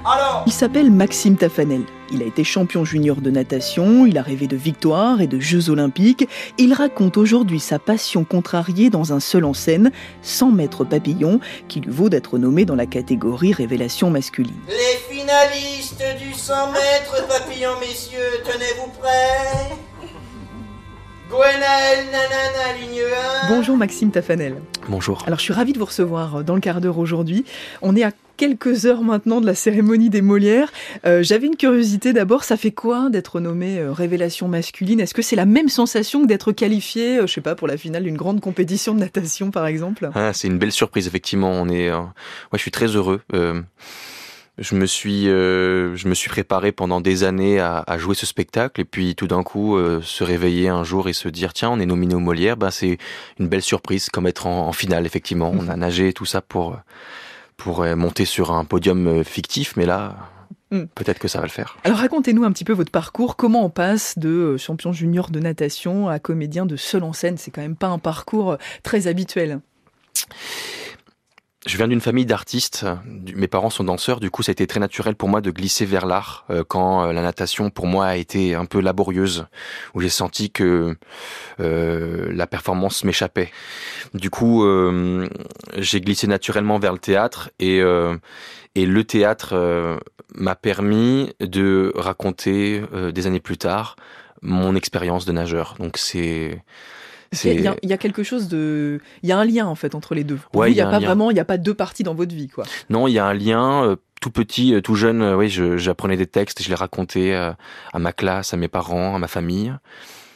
Alors 0.05 0.43
Il 0.46 0.51
s'appelle 0.51 0.91
Maxime 0.91 1.38
Tafanel. 1.38 1.84
Il 2.12 2.22
a 2.22 2.25
été 2.25 2.43
champion 2.43 2.84
junior 2.84 3.22
de 3.22 3.31
natation, 3.31 4.05
il 4.05 4.17
a 4.17 4.22
rêvé 4.22 4.48
de 4.48 4.58
victoires 4.58 5.22
et 5.22 5.27
de 5.27 5.39
Jeux 5.39 5.69
olympiques. 5.69 6.27
Il 6.58 6.74
raconte 6.74 7.17
aujourd'hui 7.17 7.60
sa 7.60 7.79
passion 7.79 8.24
contrariée 8.24 8.89
dans 8.89 9.13
un 9.13 9.19
seul 9.19 9.46
en 9.46 9.53
scène, 9.53 9.91
100 10.22 10.51
mètres 10.51 10.84
papillon, 10.84 11.39
qui 11.69 11.79
lui 11.79 11.91
vaut 11.91 12.10
d'être 12.10 12.38
nommé 12.38 12.65
dans 12.65 12.75
la 12.75 12.86
catégorie 12.86 13.53
révélation 13.53 14.10
masculine. 14.10 14.53
Les 14.67 15.15
finalistes 15.15 16.03
du 16.19 16.34
100 16.34 16.72
mètres 16.72 17.27
papillon, 17.27 17.72
messieurs, 17.79 18.43
tenez-vous 18.43 18.91
prêts? 19.00 19.92
Bonjour 23.50 23.75
Maxime 23.75 24.12
Tafanel. 24.12 24.56
Bonjour. 24.88 25.24
Alors 25.25 25.40
je 25.40 25.44
suis 25.44 25.54
ravie 25.54 25.74
de 25.74 25.80
vous 25.80 25.86
recevoir 25.86 26.38
euh, 26.38 26.44
dans 26.44 26.56
le 26.56 26.62
quart 26.62 26.80
d'heure 26.80 26.98
aujourd'hui. 26.98 27.44
On 27.82 27.96
est 27.96 28.04
à 28.04 28.12
quelques 28.38 28.86
heures 28.86 29.02
maintenant 29.02 29.42
de 29.42 29.46
la 29.46 29.56
cérémonie 29.56 30.10
des 30.10 30.22
Molières. 30.22 30.72
Euh, 31.06 31.24
j'avais 31.24 31.48
une 31.48 31.56
curiosité 31.56 32.13
d'abord, 32.13 32.44
ça 32.44 32.56
fait 32.56 32.72
quoi 32.72 33.10
d'être 33.10 33.40
nommé 33.40 33.80
euh, 33.80 33.92
révélation 33.92 34.48
masculine? 34.48 35.00
Est-ce 35.00 35.13
que 35.13 35.22
c'est 35.22 35.36
la 35.36 35.46
même 35.46 35.70
sensation 35.70 36.22
que 36.22 36.28
d'être 36.28 36.52
qualifié, 36.52 37.20
je 37.22 37.28
sais 37.28 37.42
pas, 37.42 37.56
pour 37.56 37.68
la 37.68 37.78
finale 37.78 38.04
d'une 38.04 38.18
grande 38.18 38.40
compétition 38.40 38.94
de 38.94 39.00
natation 39.00 39.50
par 39.50 39.66
exemple? 39.66 40.10
Ah, 40.13 40.34
C'est 40.34 40.48
une 40.48 40.60
belle 40.60 40.72
surprise 40.72 41.08
effectivement. 41.08 41.52
On 41.52 41.68
est, 41.70 41.92
ouais, 41.92 42.04
je 42.54 42.60
suis 42.60 42.72
très 42.72 42.88
heureux 42.88 43.22
je 44.57 44.75
me 44.75 44.86
suis 44.86 45.27
euh, 45.29 45.95
je 45.95 46.07
me 46.07 46.13
suis 46.13 46.29
préparé 46.29 46.72
pendant 46.72 47.01
des 47.01 47.24
années 47.24 47.60
à, 47.60 47.83
à 47.88 47.98
jouer 47.98 48.13
ce 48.13 48.25
spectacle 48.25 48.79
et 48.81 48.86
puis 48.86 49.15
tout 49.15 49.27
d'un 49.27 49.41
coup 49.41 49.77
euh, 49.77 50.00
se 50.01 50.24
réveiller 50.24 50.69
un 50.69 50.83
jour 50.83 51.10
et 51.10 51.13
se 51.13 51.27
dire 51.27 51.53
tiens 51.53 51.72
on 51.72 51.79
est 51.79 51.86
nominé 51.88 52.13
au 52.13 52.19
Molière 52.19 52.55
bah 52.55 52.69
c'est 52.69 53.00
une 53.39 53.48
belle 53.48 53.63
surprise 53.63 54.10
comme 54.10 54.27
être 54.27 54.45
en, 54.45 54.72
finale 54.72 55.05
effectivement 55.05 55.51
on 55.53 55.67
a 55.69 55.75
nagé 55.77 56.13
tout 56.13 56.25
ça 56.25 56.41
pour 56.41 56.77
pour 57.57 57.81
euh, 57.81 57.95
monter 57.95 58.25
sur 58.25 58.51
un 58.51 58.63
podium 58.63 59.24
fictif 59.24 59.75
mais 59.75 59.88
là 59.88 60.15
hmm. 60.69 60.83
Peut-être 60.93 61.19
que 61.19 61.27
ça 61.27 61.39
va 61.39 61.45
le 61.45 61.51
faire. 61.51 61.77
Alors 61.83 61.98
racontez-nous 61.98 62.43
un 62.43 62.51
petit 62.51 62.63
peu 62.63 62.74
votre 62.74 62.91
parcours. 62.91 63.36
Comment 63.36 63.65
on 63.65 63.69
passe 63.69 64.17
de 64.17 64.57
champion 64.57 64.91
junior 64.91 65.29
de 65.29 65.39
natation 65.39 66.10
à 66.10 66.19
comédien 66.19 66.65
de 66.65 66.75
seul 66.75 67.03
en 67.03 67.13
scène? 67.13 67.38
C'est 67.38 67.51
quand 67.51 67.62
même 67.62 67.75
pas 67.75 67.88
un 67.88 68.00
parcours 68.00 68.57
très 68.81 69.07
habituel. 69.07 69.62
Je 71.65 71.77
viens 71.77 71.88
d'une 71.88 72.01
famille 72.01 72.25
d'artistes. 72.25 72.86
Mes 73.36 73.48
parents 73.48 73.70
sont 73.70 73.86
danseurs, 73.86 74.20
du 74.20 74.29
coup, 74.29 74.43
ça 74.43 74.50
a 74.50 74.53
été 74.53 74.67
très 74.67 74.79
naturel 74.79 75.15
pour 75.15 75.29
moi 75.29 75.39
de 75.39 75.50
glisser 75.50 75.86
vers 75.86 76.05
l'art 76.05 76.46
euh, 76.50 76.63
quand 76.67 77.05
euh, 77.05 77.13
la 77.13 77.22
natation, 77.22 77.70
pour 77.70 77.88
moi, 77.88 78.08
a 78.08 78.15
été 78.17 78.53
un 78.53 78.65
peu 78.65 78.82
laborieuse, 78.82 79.46
où 79.93 80.01
j'ai 80.01 80.10
senti 80.10 80.51
que 80.51 80.96
euh, 81.60 82.32
la 82.34 82.48
performance 82.48 83.03
m'échappait. 83.05 83.51
Du 84.13 84.29
coup, 84.29 84.65
j'ai 85.77 86.01
glissé 86.01 86.27
naturellement 86.27 86.79
vers 86.79 86.93
le 86.93 87.00
théâtre 87.00 87.50
et 87.60 87.82
et 88.75 88.86
le 88.86 89.03
théâtre 89.03 90.00
m'a 90.36 90.55
permis 90.55 91.34
de 91.39 91.91
raconter 91.96 92.84
des 93.13 93.27
années 93.27 93.39
plus 93.39 93.58
tard 93.58 93.96
mon 94.41 94.75
expérience 94.75 95.25
de 95.25 95.32
nageur. 95.32 95.75
Donc 95.79 95.98
c'est 95.98 96.63
il 97.44 97.75
y, 97.84 97.94
a 97.94 97.98
quelque 97.98 98.24
chose 98.24 98.48
de, 98.48 99.00
il 99.22 99.30
y 99.30 99.32
a 99.32 99.38
un 99.38 99.46
lien 99.46 99.66
en 99.66 99.75
fait 99.75 99.96
entre 99.96 100.16
les 100.16 100.24
deux. 100.24 100.40
il 100.54 100.74
n'y 100.74 100.82
a, 100.82 100.90
pas 100.90 101.00
vraiment, 101.00 101.32
il 101.32 101.34
n'y 101.34 101.40
a 101.40 101.46
pas 101.46 101.58
deux 101.58 101.74
parties 101.74 102.04
dans 102.04 102.13
votre 102.13 102.34
vie, 102.34 102.48
quoi. 102.48 102.66
Non, 102.90 103.08
il 103.08 103.13
y 103.13 103.20
a 103.20 103.25
un 103.25 103.34
lien. 103.34 103.86
Euh, 103.86 103.96
tout 104.22 104.32
petit, 104.32 104.74
euh, 104.74 104.80
tout 104.80 104.96
jeune, 104.96 105.22
euh, 105.22 105.36
oui, 105.36 105.50
j'apprenais 105.50 106.16
des 106.16 106.28
textes, 106.28 106.63
je 106.63 106.70
les 106.70 106.75
racontais 106.75 107.34
à 107.34 107.56
ma 108.00 108.13
classe, 108.13 108.54
à 108.54 108.58
mes 108.58 108.70
parents, 108.70 109.16
à 109.16 109.20
ma 109.20 109.28
famille. 109.28 109.74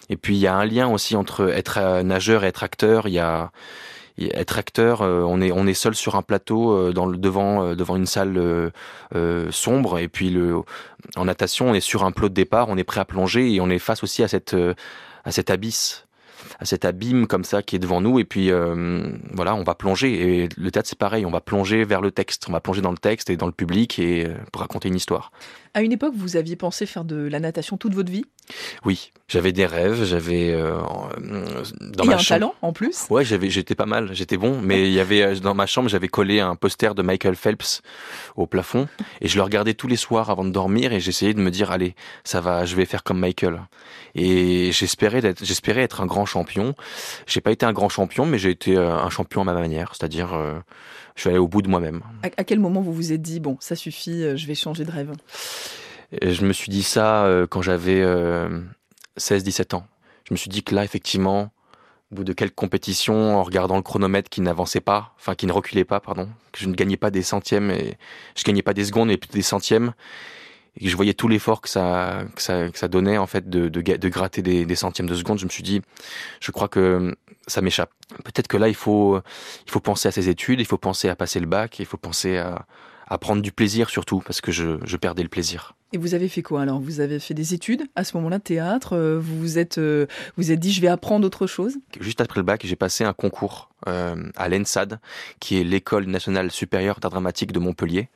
Et 0.10 0.18
puis 0.18 0.36
il 0.36 0.40
y 0.40 0.48
a 0.48 0.56
un 0.56 0.66
lien 0.66 0.90
aussi 0.90 1.16
entre 1.16 1.50
être 1.50 2.02
nageur 2.02 2.44
et 2.44 2.48
être 2.48 2.64
acteur. 2.64 3.08
Il 3.08 3.14
y 3.14 3.20
a 3.20 3.52
être 4.20 4.58
acteur, 4.58 5.02
on 5.02 5.42
est 5.42 5.52
on 5.52 5.68
est 5.68 5.74
seul 5.74 5.94
sur 5.96 6.16
un 6.16 6.22
plateau 6.22 6.92
dans 6.92 7.06
le 7.06 7.18
devant 7.18 7.76
devant 7.76 7.96
une 7.96 8.08
salle 8.08 8.72
sombre 9.52 10.00
et 10.00 10.08
puis 10.08 10.30
le 10.32 10.62
en 11.16 11.26
natation 11.26 11.70
on 11.70 11.74
est 11.74 11.82
sur 11.82 12.04
un 12.04 12.12
plot 12.12 12.30
de 12.30 12.34
départ, 12.34 12.68
on 12.70 12.78
est 12.78 12.84
prêt 12.84 13.00
à 13.00 13.06
plonger 13.06 13.54
et 13.54 13.62
on 13.62 13.70
est 13.70 13.80
face 13.80 14.02
aussi 14.02 14.24
à 14.24 14.28
cette 14.28 14.56
à 15.24 15.32
cet 15.32 15.50
abysse 15.50 16.07
à 16.60 16.66
cet 16.66 16.86
abîme 16.86 17.28
comme 17.28 17.44
ça 17.44 17.62
qui 17.62 17.76
est 17.76 17.80
devant 17.80 18.02
nous. 18.02 18.20
Et 18.20 18.26
puis 18.26 18.52
euh, 18.52 19.12
voilà 19.34 19.56
on 19.56 19.64
va 19.64 19.76
plonger. 19.76 20.44
Et 20.44 20.50
le 20.56 20.72
théâtre 20.72 20.90
c'est 20.90 20.98
pareil. 20.98 21.26
On 21.26 21.32
va 21.32 21.42
plonger 21.42 21.84
vers 21.84 22.02
le 22.02 22.12
texte. 22.12 22.46
On 22.50 22.52
va 22.52 22.60
plonger 22.60 22.82
dans 22.82 22.92
le 22.92 22.98
texte 22.98 23.30
et 23.30 23.38
dans 23.38 23.46
le 23.46 23.52
public 23.52 24.00
et 24.00 24.26
euh, 24.26 24.34
pour 24.52 24.62
raconter 24.62 24.88
une 24.88 24.96
histoire. 24.96 25.32
À 25.74 25.82
une 25.82 25.92
époque 25.92 26.14
vous 26.16 26.36
aviez 26.36 26.56
pensé 26.56 26.86
faire 26.86 27.06
de 27.06 27.16
la 27.16 27.40
natation 27.40 27.78
toute 27.78 27.94
votre 27.94 28.12
vie? 28.12 28.26
Oui 28.86 29.12
j'avais 29.28 29.52
des 29.52 29.66
rêves 29.66 30.04
j'avais 30.06 30.52
euh, 30.54 30.78
dans 31.82 32.04
et 32.04 32.08
ma 32.08 32.16
un 32.16 32.24
talent 32.24 32.56
en 32.62 32.74
plus 32.74 33.06
ouais 33.10 33.26
j'avais 33.26 33.50
j'étais 33.50 33.76
pas 33.76 33.86
mal 33.86 34.10
j'étais 34.14 34.38
bon 34.38 34.60
mais 34.62 34.88
il 34.88 34.94
y 34.94 35.00
avait 35.00 35.36
dans 35.40 35.54
ma 35.54 35.66
chambre 35.66 35.90
j'avais 35.90 36.08
collé 36.08 36.40
un 36.40 36.56
poster 36.56 36.96
de 36.96 37.02
Michael 37.02 37.36
Phelps 37.36 37.82
au 38.36 38.48
plafond 38.48 38.88
et 39.22 39.28
je 39.28 39.36
le 39.36 39.44
regardais 39.44 39.74
tous 39.74 39.88
les 39.88 39.98
soirs 39.98 40.30
avant 40.30 40.46
de 40.46 40.52
dormir 40.52 40.94
et 40.94 41.00
j'essayais 41.00 41.34
de 41.34 41.42
me 41.42 41.52
dire 41.52 41.72
allez 41.72 41.96
ça 42.24 42.42
va 42.42 42.66
je 42.66 42.76
vais 42.76 42.86
faire 42.86 43.04
comme 43.04 43.20
Michael 43.20 43.62
et 44.16 44.72
j'espérais 44.72 45.26
être 45.26 45.44
j'espérais 45.44 45.82
être 45.82 46.02
un 46.02 46.06
grand 46.06 46.26
champion. 46.26 46.76
J'ai 47.26 47.42
pas 47.42 47.52
été 47.52 47.66
un 47.66 47.74
grand 47.74 47.90
champion, 47.90 48.26
mais 48.26 48.38
j'ai 48.38 48.50
été 48.50 48.76
euh, 48.76 48.96
un 48.96 49.10
champion 49.10 49.42
à 49.42 49.44
ma 49.44 49.54
manière, 49.54 49.94
c'est-à-dire 49.96 50.34
euh, 50.34 50.60
je 51.16 51.22
suis 51.22 51.30
allé 51.30 51.40
au 51.40 51.48
bout 51.48 51.62
de 51.62 51.70
moi-même. 51.70 52.02
À, 52.24 52.44
quel 52.44 52.60
moment 52.60 52.82
vous 52.82 52.94
vous 52.94 53.14
êtes 53.14 53.22
dit 53.22 53.40
bon, 53.40 53.58
ça 53.60 53.76
suffit, 53.76 54.24
euh, 54.24 54.36
je 54.36 54.48
vais 54.48 54.56
changer 54.56 54.86
de 54.86 54.92
rêve? 54.92 55.12
Je 56.22 56.46
me 56.46 56.54
suis 56.54 56.70
dit 56.70 56.84
ça 56.84 57.30
quand 57.50 57.62
j'avais 57.62 58.04
16-17 59.18 59.76
ans. 59.76 59.88
Je 60.26 60.34
me 60.34 60.38
suis 60.38 60.50
dit 60.50 60.64
que 60.64 60.76
là, 60.76 60.84
effectivement, 60.84 61.52
au 62.12 62.16
bout 62.16 62.24
de 62.24 62.34
quelques 62.34 62.56
compétitions, 62.56 63.38
en 63.38 63.44
regardant 63.44 63.76
le 63.76 63.82
chronomètre 63.82 64.30
qui 64.30 64.42
n'avançait 64.42 64.82
pas, 64.82 65.14
enfin 65.18 65.36
qui 65.36 65.46
ne 65.46 65.52
reculait 65.52 65.86
pas, 65.86 66.00
pardon, 66.00 66.30
que 66.52 66.60
je 66.60 66.68
ne 66.68 66.74
gagnais 66.74 66.98
pas 66.98 67.12
des 67.12 67.24
centièmes 67.24 67.72
et 67.72 67.98
je 68.36 68.44
gagnais 68.44 68.62
pas 68.62 68.74
des 68.74 68.86
secondes 68.86 69.10
mais 69.10 69.20
des 69.32 69.42
centièmes, 69.42 69.94
et 70.80 70.88
je 70.88 70.96
voyais 70.96 71.14
tout 71.14 71.28
l'effort 71.28 71.62
que 71.62 71.70
ça, 71.70 72.24
que 72.36 72.42
ça, 72.42 72.70
que 72.70 72.78
ça 72.78 72.88
donnait 72.88 73.18
en 73.18 73.28
fait 73.28 73.50
de, 73.50 73.68
de, 73.68 73.82
de 73.82 74.10
gratter 74.10 74.42
des, 74.42 74.66
des, 74.66 74.76
centièmes 74.76 75.08
de 75.08 75.16
seconde, 75.16 75.40
je 75.40 75.46
me 75.46 75.50
suis 75.50 75.64
dit, 75.64 75.82
je 76.40 76.52
crois 76.52 76.68
que 76.68 77.16
ça 77.48 77.62
m'échappe. 77.62 77.92
Peut-être 78.24 78.48
que 78.48 78.58
là, 78.58 78.68
il 78.68 78.76
faut, 78.76 79.20
il 79.66 79.72
faut 79.72 79.80
penser 79.80 80.08
à 80.08 80.12
ses 80.12 80.30
études, 80.30 80.60
il 80.60 80.66
faut 80.66 80.78
penser 80.78 81.10
à 81.10 81.16
passer 81.16 81.40
le 81.40 81.48
bac, 81.48 81.80
il 81.80 81.86
faut 81.86 81.98
penser 81.98 82.38
à, 82.38 82.66
à 83.08 83.18
prendre 83.18 83.42
du 83.42 83.52
plaisir 83.52 83.90
surtout, 83.90 84.22
parce 84.22 84.40
que 84.42 84.52
je, 84.52 84.78
je, 84.84 84.98
perdais 84.98 85.24
le 85.24 85.30
plaisir. 85.30 85.76
Et 85.94 85.98
vous 85.98 86.14
avez 86.14 86.28
fait 86.28 86.42
quoi 86.42 86.62
alors? 86.62 86.80
Vous 86.80 87.00
avez 87.00 87.20
fait 87.20 87.34
des 87.34 87.54
études? 87.54 87.84
À 87.96 88.04
ce 88.04 88.18
moment-là, 88.18 88.40
théâtre 88.40 88.94
euh, 88.94 89.20
Vous 89.20 89.40
vous 89.40 89.58
êtes, 89.58 89.78
euh, 89.78 90.06
vous 90.36 90.52
êtes 90.52 90.60
dit, 90.60 90.74
je 90.74 90.82
vais 90.82 90.90
apprendre 90.90 91.26
autre 91.26 91.48
chose? 91.48 91.78
Juste 92.02 92.20
après 92.20 92.40
le 92.40 92.44
bac, 92.44 92.62
j'ai 92.66 92.76
passé 92.76 93.06
un 93.06 93.14
concours 93.14 93.70
euh, 93.88 94.16
à 94.36 94.50
l'ENSAD, 94.50 95.00
qui 95.40 95.60
est 95.60 95.64
l'école 95.64 96.06
nationale 96.06 96.52
supérieure 96.52 97.00
d'art 97.00 97.12
dramatique 97.12 97.54
de 97.54 97.60
Montpellier. 97.60 98.10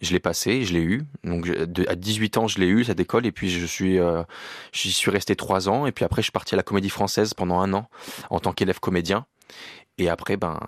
Je 0.00 0.12
l'ai 0.12 0.20
passé, 0.20 0.62
je 0.62 0.74
l'ai 0.74 0.82
eu. 0.82 1.02
Donc 1.24 1.50
à 1.88 1.96
18 1.96 2.38
ans, 2.38 2.46
je 2.46 2.60
l'ai 2.60 2.68
eu 2.68 2.84
cette 2.84 3.00
école 3.00 3.26
et 3.26 3.32
puis 3.32 3.50
je 3.50 3.66
suis 3.66 3.98
j'y 4.72 4.92
suis 4.92 5.10
resté 5.10 5.34
trois 5.34 5.68
ans 5.68 5.86
et 5.86 5.92
puis 5.92 6.04
après 6.04 6.22
je 6.22 6.26
suis 6.26 6.32
parti 6.32 6.54
à 6.54 6.56
la 6.56 6.62
Comédie 6.62 6.88
Française 6.88 7.34
pendant 7.34 7.58
un 7.58 7.74
an 7.74 7.88
en 8.30 8.38
tant 8.38 8.52
qu'élève 8.52 8.78
comédien. 8.78 9.26
Et 9.98 10.08
après, 10.08 10.36
ben, 10.36 10.60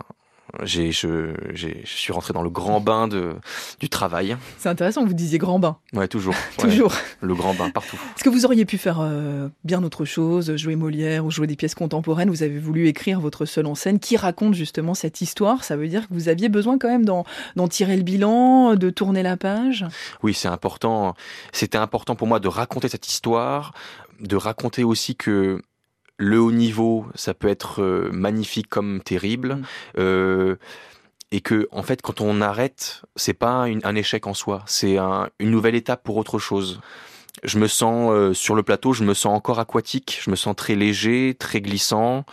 j'ai, 0.63 0.93
je, 0.93 1.35
je 1.55 1.69
suis 1.85 2.13
rentré 2.13 2.33
dans 2.33 2.43
le 2.43 2.51
grand 2.51 2.81
bain 2.81 3.09
de, 3.09 3.35
du 3.79 3.89
travail. 3.89 4.37
C'est 4.59 4.69
intéressant 4.69 5.03
que 5.03 5.09
vous 5.09 5.15
disiez 5.15 5.39
grand 5.39 5.59
bain. 5.59 5.77
Ouais, 5.93 6.09
toujours. 6.09 6.35
toujours. 6.59 6.93
le 7.21 7.35
grand 7.35 7.55
bain, 7.55 7.71
partout. 7.71 7.97
Est-ce 8.17 8.25
que 8.25 8.31
vous 8.31 8.45
auriez 8.45 8.65
pu 8.65 8.79
faire 8.79 8.99
euh, 9.01 9.49
bien 9.65 9.83
autre 9.83 10.05
chose, 10.05 10.57
jouer 10.57 10.77
Molière 10.77 11.25
ou 11.25 11.31
jouer 11.31 11.47
des 11.47 11.57
pièces 11.57 11.75
contemporaines? 11.75 12.31
Vous 12.31 12.43
avez 12.43 12.59
voulu 12.59 12.89
écrire 12.89 13.21
votre 13.21 13.45
seul 13.45 13.67
en 13.67 13.75
scène 13.75 13.99
qui 13.99 14.17
raconte 14.17 14.55
justement 14.55 14.95
cette 14.95 15.21
histoire. 15.21 15.65
Ça 15.65 15.77
veut 15.77 15.89
dire 15.89 16.09
que 16.09 16.15
vous 16.15 16.29
aviez 16.29 16.49
besoin 16.49 16.79
quand 16.79 16.89
même 16.89 17.05
d'en, 17.05 17.25
d'en 17.57 17.69
tirer 17.69 17.97
le 17.97 18.03
bilan, 18.03 18.75
de 18.75 18.91
tourner 18.91 19.23
la 19.23 19.37
page? 19.37 19.87
Oui, 20.23 20.35
c'est 20.35 20.49
important. 20.49 21.15
C'était 21.53 21.79
important 21.79 22.15
pour 22.15 22.27
moi 22.27 22.41
de 22.41 22.49
raconter 22.49 22.89
cette 22.89 23.09
histoire, 23.09 23.73
de 24.21 24.37
raconter 24.37 24.85
aussi 24.85 25.17
que 25.17 25.63
le 26.21 26.39
haut 26.39 26.53
niveau, 26.53 27.07
ça 27.15 27.33
peut 27.33 27.49
être 27.49 27.83
euh, 27.83 28.11
magnifique 28.13 28.69
comme 28.69 29.01
terrible. 29.01 29.55
Mm. 29.55 29.65
Euh, 29.99 30.57
et 31.33 31.41
que 31.41 31.69
en 31.71 31.85
fait 31.85 32.03
quand 32.03 32.21
on 32.21 32.41
arrête 32.41 33.03
c'est 33.15 33.35
pas 33.35 33.67
un 33.85 33.95
échec 33.95 34.27
en 34.27 34.35
soi. 34.35 34.63
C'est 34.67 34.99
une 34.99 35.51
nouvelle 35.51 35.77
étape 35.77 36.03
pour 36.03 36.17
autre 36.17 36.41
chose. 36.41 36.81
Je 37.45 37.59
me 37.59 37.69
sens 37.69 38.11
euh, 38.13 38.35
sur 38.35 38.57
le 38.57 38.65
plateau 38.65 38.93
je 38.93 39.05
me 39.05 39.15
sens 39.15 39.37
encore 39.37 39.61
aquatique. 39.61 40.21
Je 40.25 40.31
me 40.31 40.35
sens 40.35 40.57
très 40.57 40.75
léger 40.75 41.37
très 41.39 41.61
glissant. 41.61 42.25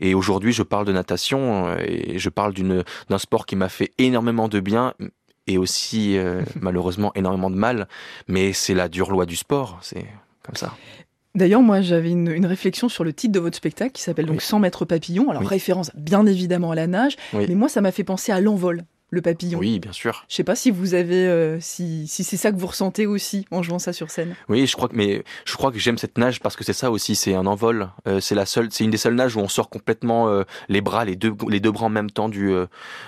Et 0.00 0.14
aujourd'hui 0.14 0.52
je 0.52 0.62
parle 0.62 0.84
de 0.84 0.92
natation 0.92 1.74
et 1.78 2.18
je 2.18 2.28
parle 2.28 2.52
d'une 2.52 2.84
d'un 3.08 3.18
sport 3.18 3.46
qui 3.46 3.56
m'a 3.56 3.70
fait 3.70 3.92
énormément 3.96 4.48
de 4.48 4.60
bien 4.60 4.92
et 5.46 5.56
aussi 5.56 6.18
malheureusement 6.60 7.10
énormément 7.14 7.50
de 7.50 7.56
mal. 7.56 7.88
Mais 8.28 8.52
c'est 8.52 8.74
la 8.74 8.90
dure 8.90 9.10
loi 9.10 9.24
du 9.24 9.36
sport 9.36 9.78
c'est 9.80 10.06
comme 10.42 10.56
ça 10.56 10.76
D'ailleurs, 11.34 11.62
moi, 11.62 11.80
j'avais 11.80 12.10
une, 12.10 12.46
réflexion 12.46 12.88
sur 12.88 13.04
le 13.04 13.12
titre 13.12 13.32
de 13.32 13.40
votre 13.40 13.56
spectacle 13.56 13.92
qui 13.92 14.02
s'appelle 14.02 14.26
donc 14.26 14.42
100 14.42 14.58
mètres 14.58 14.84
papillon. 14.84 15.30
Alors, 15.30 15.42
référence 15.42 15.90
bien 15.94 16.26
évidemment 16.26 16.72
à 16.72 16.74
la 16.74 16.86
nage, 16.86 17.16
mais 17.32 17.54
moi, 17.54 17.68
ça 17.68 17.80
m'a 17.80 17.92
fait 17.92 18.04
penser 18.04 18.32
à 18.32 18.40
l'envol, 18.40 18.84
le 19.08 19.22
papillon. 19.22 19.58
Oui, 19.58 19.78
bien 19.78 19.92
sûr. 19.92 20.24
Je 20.28 20.36
sais 20.36 20.44
pas 20.44 20.56
si 20.56 20.70
vous 20.70 20.94
avez, 20.94 21.26
euh, 21.26 21.58
si, 21.60 22.06
si 22.06 22.24
c'est 22.24 22.36
ça 22.36 22.50
que 22.50 22.56
vous 22.56 22.66
ressentez 22.66 23.06
aussi 23.06 23.46
en 23.50 23.62
jouant 23.62 23.78
ça 23.78 23.92
sur 23.92 24.10
scène. 24.10 24.34
Oui, 24.48 24.66
je 24.66 24.74
crois 24.74 24.88
que, 24.88 24.96
mais 24.96 25.22
je 25.44 25.54
crois 25.54 25.70
que 25.70 25.78
j'aime 25.78 25.98
cette 25.98 26.18
nage 26.18 26.40
parce 26.40 26.56
que 26.56 26.64
c'est 26.64 26.72
ça 26.72 26.90
aussi, 26.90 27.14
c'est 27.14 27.34
un 27.34 27.46
envol. 27.46 27.90
Euh, 28.06 28.20
c'est 28.20 28.34
la 28.34 28.46
seule, 28.46 28.68
c'est 28.70 28.84
une 28.84 28.90
des 28.90 28.96
seules 28.96 29.14
nages 29.14 29.36
où 29.36 29.40
on 29.40 29.48
sort 29.48 29.70
complètement 29.70 30.28
euh, 30.28 30.44
les 30.68 30.80
bras, 30.80 31.04
les 31.04 31.16
deux, 31.16 31.32
les 31.48 31.60
deux 31.60 31.70
bras 31.70 31.86
en 31.86 31.90
même 31.90 32.10
temps 32.10 32.28
du 32.28 32.52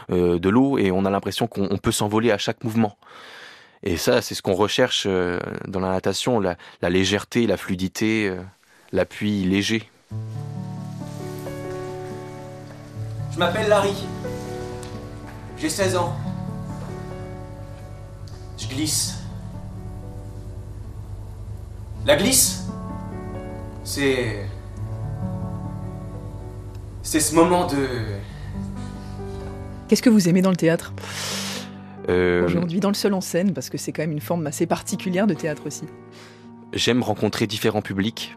de 0.08 0.48
l'eau 0.48 0.78
et 0.78 0.90
on 0.90 1.04
a 1.04 1.10
l'impression 1.10 1.46
qu'on 1.46 1.76
peut 1.78 1.92
s'envoler 1.92 2.30
à 2.30 2.38
chaque 2.38 2.64
mouvement. 2.64 2.96
Et 3.86 3.98
ça, 3.98 4.22
c'est 4.22 4.34
ce 4.34 4.40
qu'on 4.40 4.54
recherche 4.54 5.04
euh, 5.06 5.38
dans 5.68 5.80
la 5.80 5.90
natation, 5.90 6.40
la, 6.40 6.56
légèreté, 6.82 7.46
la 7.46 7.58
fluidité, 7.58 8.28
euh, 8.30 8.40
l'appui 8.92 9.44
léger. 9.44 9.90
Je 13.30 13.38
m'appelle 13.38 13.68
Larry. 13.68 13.94
J'ai 15.58 15.68
16 15.68 15.96
ans. 15.96 16.16
Je 18.56 18.66
glisse. 18.68 19.18
La 22.06 22.16
glisse, 22.16 22.64
c'est... 23.82 24.48
C'est 27.02 27.20
ce 27.20 27.34
moment 27.34 27.66
de... 27.66 27.86
Qu'est-ce 29.88 30.02
que 30.02 30.08
vous 30.08 30.26
aimez 30.26 30.40
dans 30.40 30.50
le 30.50 30.56
théâtre? 30.56 30.94
Euh, 32.08 32.44
Aujourd'hui, 32.44 32.80
dans 32.80 32.88
le 32.88 32.94
seul 32.94 33.14
en 33.14 33.20
scène, 33.20 33.52
parce 33.52 33.70
que 33.70 33.78
c'est 33.78 33.92
quand 33.92 34.02
même 34.02 34.12
une 34.12 34.20
forme 34.20 34.46
assez 34.46 34.66
particulière 34.66 35.26
de 35.26 35.34
théâtre 35.34 35.66
aussi. 35.66 35.84
J'aime 36.72 37.02
rencontrer 37.02 37.46
différents 37.46 37.82
publics. 37.82 38.36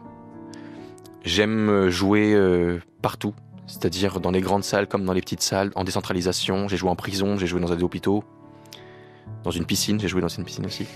J'aime 1.24 1.68
euh, 1.68 1.90
jouer 1.90 2.32
euh, 2.34 2.78
partout, 3.02 3.34
c'est-à-dire 3.66 4.20
dans 4.20 4.30
les 4.30 4.40
grandes 4.40 4.64
salles 4.64 4.86
comme 4.86 5.04
dans 5.04 5.12
les 5.12 5.20
petites 5.20 5.42
salles, 5.42 5.70
en 5.74 5.84
décentralisation. 5.84 6.68
J'ai 6.68 6.76
joué 6.76 6.88
en 6.88 6.96
prison, 6.96 7.36
j'ai 7.36 7.46
joué 7.46 7.60
dans 7.60 7.74
des 7.74 7.82
hôpitaux, 7.82 8.24
dans 9.44 9.50
une 9.50 9.64
piscine, 9.64 10.00
j'ai 10.00 10.08
joué 10.08 10.20
dans 10.20 10.28
une 10.28 10.44
piscine 10.44 10.66
aussi. 10.66 10.86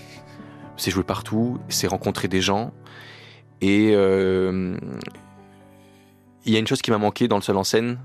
C'est 0.77 0.89
jouer 0.89 1.03
partout, 1.03 1.59
c'est 1.69 1.87
rencontrer 1.87 2.27
des 2.27 2.41
gens. 2.41 2.73
Et 3.61 3.93
il 6.45 6.51
y 6.51 6.55
a 6.55 6.59
une 6.59 6.67
chose 6.67 6.81
qui 6.81 6.91
m'a 6.91 6.97
manqué 6.97 7.27
dans 7.27 7.37
le 7.37 7.41
seul 7.41 7.57
en 7.57 7.63
scène, 7.63 7.99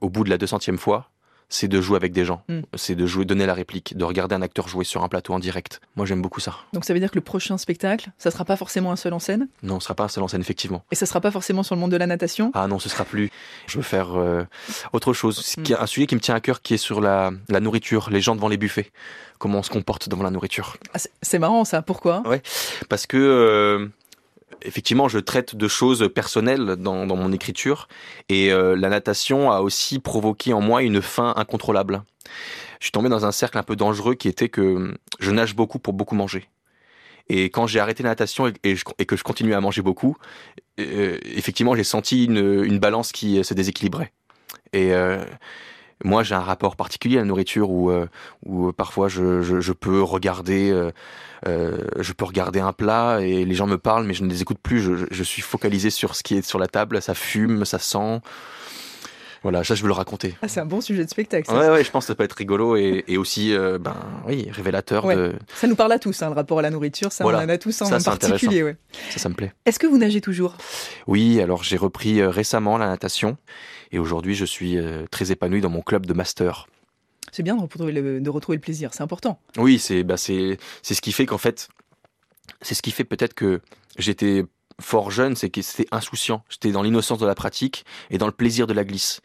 au 0.00 0.10
bout 0.10 0.24
de 0.24 0.30
la 0.30 0.36
200e 0.36 0.76
fois, 0.76 1.10
c'est 1.48 1.68
de 1.68 1.80
jouer 1.80 1.96
avec 1.96 2.12
des 2.12 2.24
gens, 2.24 2.42
Mm. 2.48 2.60
c'est 2.74 2.94
de 2.94 3.06
jouer, 3.06 3.24
donner 3.24 3.46
la 3.46 3.54
réplique, 3.54 3.96
de 3.96 4.04
regarder 4.04 4.34
un 4.34 4.42
acteur 4.42 4.68
jouer 4.68 4.84
sur 4.84 5.02
un 5.02 5.08
plateau 5.08 5.32
en 5.32 5.38
direct. 5.38 5.80
Moi, 5.96 6.04
j'aime 6.06 6.20
beaucoup 6.22 6.40
ça. 6.40 6.54
Donc 6.72 6.84
ça 6.84 6.92
veut 6.94 7.00
dire 7.00 7.10
que 7.10 7.14
le 7.16 7.22
prochain 7.22 7.56
spectacle, 7.58 8.10
ça 8.18 8.30
sera 8.30 8.44
pas 8.44 8.56
forcément 8.56 8.92
un 8.92 8.96
seul 8.96 9.12
en 9.14 9.18
scène? 9.18 9.48
Non, 9.62 9.80
ce 9.80 9.84
sera 9.84 9.94
pas 9.94 10.04
un 10.04 10.08
seul 10.08 10.22
en 10.24 10.28
scène, 10.28 10.40
effectivement. 10.40 10.84
et 10.90 10.94
ça 10.94 11.06
sera 11.06 11.20
pas 11.20 11.30
forcément 11.30 11.62
sur 11.62 11.74
le 11.74 11.80
monde 11.80 11.90
de 11.92 11.96
la 11.96 12.06
natation? 12.06 12.50
Ah 12.54 12.66
non, 12.66 12.78
ce 12.78 12.88
sera 12.88 13.04
plus. 13.04 13.30
Je 13.66 13.76
veux 13.78 13.82
faire 13.82 14.18
euh, 14.18 14.44
autre 14.92 15.12
chose. 15.12 15.54
Est 15.58 15.72
un 15.74 15.86
sujet 15.86 16.06
qui 16.06 16.14
me 16.14 16.20
tient 16.20 16.34
à 16.34 16.40
cœur, 16.40 16.60
qui 16.62 16.74
est 16.74 16.78
sur 16.78 17.00
la, 17.00 17.30
la 17.48 17.60
nourriture, 17.60 18.10
les 18.10 18.20
gens 18.20 18.34
devant 18.36 18.48
les 18.48 18.56
buffets. 18.58 18.90
Comment 19.38 19.60
on 19.60 19.62
se 19.62 19.70
comporte 19.70 20.08
devant 20.08 20.24
la 20.24 20.30
nourriture. 20.30 20.76
Ah, 20.92 20.98
c'est- 20.98 21.12
c'est 21.22 21.38
marrant 21.38 21.64
ça, 21.64 21.80
pourquoi? 21.82 22.22
Ouais, 22.26 22.42
parce 22.88 23.06
que 23.06 23.16
euh, 23.16 23.86
effectivement, 24.62 25.08
je 25.08 25.18
traite 25.18 25.56
de 25.56 25.68
choses 25.68 26.08
personnelles 26.14 26.76
dans, 26.76 27.06
mon 27.06 27.32
écriture, 27.32 27.88
et 28.28 28.52
euh, 28.52 28.76
la 28.76 28.88
natation 28.88 29.50
a 29.50 29.60
aussi 29.60 29.98
provoqué 29.98 30.52
en 30.52 30.60
moi 30.60 30.82
une 30.82 31.02
faim 31.02 31.32
incontrôlable. 31.36 32.02
Je 32.80 32.86
suis 32.86 32.92
tombé 32.92 33.08
dans 33.08 33.26
un 33.26 33.32
cercle 33.32 33.58
un 33.58 33.62
peu 33.62 33.76
dangereux 33.76 34.14
qui 34.14 34.28
était 34.28 34.48
que 34.48 34.94
je 35.18 35.30
nage 35.30 35.56
beaucoup 35.56 35.78
pour 35.78 35.92
beaucoup 35.92 36.14
manger. 36.14 36.48
Et 37.28 37.50
quand 37.50 37.66
j'ai 37.66 37.80
arrêté 37.80 38.02
la 38.02 38.10
natation 38.10 38.46
et, 38.46 38.76
que 39.06 39.16
je 39.16 39.22
continuais 39.22 39.54
à 39.54 39.60
manger 39.60 39.82
beaucoup, 39.82 40.16
euh, 40.80 41.18
effectivement, 41.24 41.74
j'ai 41.74 41.84
senti 41.84 42.24
une, 42.24 42.64
une 42.64 42.78
balance 42.78 43.12
qui 43.12 43.42
se 43.44 43.52
déséquilibrait. 43.52 44.12
Et 44.72 44.92
euh, 44.92 45.24
moi, 46.04 46.22
j'ai 46.22 46.34
un 46.34 46.40
rapport 46.40 46.76
particulier 46.76 47.16
à 47.16 47.20
la 47.20 47.26
nourriture 47.26 47.70
où, 47.70 47.90
euh, 47.90 48.06
où 48.46 48.72
parfois 48.72 49.08
je, 49.08 49.42
je, 49.42 49.60
je 49.60 49.72
peux 49.72 50.02
regarder, 50.02 50.70
euh, 50.70 50.90
euh, 51.46 51.78
je 51.98 52.12
peux 52.12 52.24
regarder 52.24 52.60
un 52.60 52.72
plat 52.72 53.20
et 53.20 53.44
les 53.44 53.54
gens 53.54 53.66
me 53.66 53.78
parlent, 53.78 54.04
mais 54.04 54.14
je 54.14 54.24
ne 54.24 54.30
les 54.30 54.42
écoute 54.42 54.58
plus. 54.62 54.80
Je, 54.80 55.06
je 55.10 55.22
suis 55.22 55.42
focalisé 55.42 55.90
sur 55.90 56.14
ce 56.14 56.22
qui 56.22 56.36
est 56.36 56.46
sur 56.46 56.58
la 56.58 56.68
table. 56.68 57.02
Ça 57.02 57.14
fume, 57.14 57.64
ça 57.64 57.78
sent. 57.78 58.20
Voilà, 59.42 59.62
ça 59.64 59.74
je 59.74 59.82
veux 59.82 59.88
le 59.88 59.94
raconter. 59.94 60.36
Ah, 60.42 60.48
c'est 60.48 60.60
un 60.60 60.66
bon 60.66 60.80
sujet 60.80 61.04
de 61.04 61.10
spectacle. 61.10 61.48
ça. 61.48 61.58
Ouais, 61.58 61.68
ouais, 61.70 61.84
je 61.84 61.90
pense 61.90 62.04
que 62.04 62.08
ça 62.08 62.14
peut 62.14 62.24
être 62.24 62.32
rigolo 62.32 62.76
et, 62.76 63.04
et 63.06 63.16
aussi, 63.16 63.54
euh, 63.54 63.78
ben, 63.78 63.96
oui, 64.26 64.48
révélateur 64.50 65.04
Ouais. 65.04 65.14
de. 65.16 65.34
Ça 65.54 65.66
nous 65.66 65.76
parle 65.76 65.92
à 65.92 65.98
tous, 65.98 66.20
hein, 66.22 66.28
le 66.28 66.34
rapport 66.34 66.58
à 66.58 66.62
la 66.62 66.70
nourriture, 66.70 67.12
ça 67.12 67.22
Voilà. 67.24 67.38
on 67.38 67.42
en 67.44 67.48
a 67.48 67.58
tous 67.58 67.72
Ça, 67.72 67.84
en 67.86 68.00
particulier. 68.00 68.62
Ouais. 68.62 68.76
Ça, 69.10 69.18
ça 69.18 69.28
me 69.28 69.34
plaît. 69.34 69.52
Est-ce 69.64 69.78
que 69.78 69.86
vous 69.86 69.98
nagez 69.98 70.20
toujours? 70.20 70.56
Oui, 71.06 71.40
alors 71.40 71.62
j'ai 71.62 71.76
repris 71.76 72.20
euh, 72.20 72.30
récemment 72.30 72.78
la 72.78 72.88
natation 72.88 73.36
et 73.92 73.98
aujourd'hui 73.98 74.34
je 74.34 74.44
suis 74.44 74.76
euh, 74.76 75.06
très 75.10 75.30
épanoui 75.32 75.60
dans 75.60 75.70
mon 75.70 75.82
club 75.82 76.04
de 76.06 76.12
master. 76.14 76.66
C'est 77.30 77.42
bien 77.42 77.56
de 77.56 77.60
retrouver 77.62 77.92
le, 77.92 78.20
de 78.20 78.30
retrouver 78.30 78.56
le 78.56 78.62
plaisir, 78.62 78.90
c'est 78.92 79.02
important. 79.02 79.38
Oui, 79.58 79.78
c'est 79.78 80.02
bah 80.02 80.16
c'est 80.16 80.58
c'est 80.82 80.94
ce 80.94 81.00
qui 81.02 81.12
fait 81.12 81.26
qu'en 81.26 81.38
fait 81.38 81.68
c'est 82.62 82.74
ce 82.74 82.82
qui 82.82 82.90
fait 82.90 83.04
peut-être 83.04 83.34
que 83.34 83.60
j'étais 83.98 84.44
fort 84.80 85.10
jeune, 85.10 85.36
c'est 85.36 85.50
que 85.50 85.62
c'était 85.62 85.88
insouciant. 85.90 86.42
J'étais 86.48 86.70
dans 86.70 86.82
l'innocence 86.82 87.18
de 87.18 87.26
la 87.26 87.34
pratique 87.34 87.84
et 88.10 88.18
dans 88.18 88.26
le 88.26 88.32
plaisir 88.32 88.66
de 88.66 88.72
la 88.72 88.84
glisse. 88.84 89.20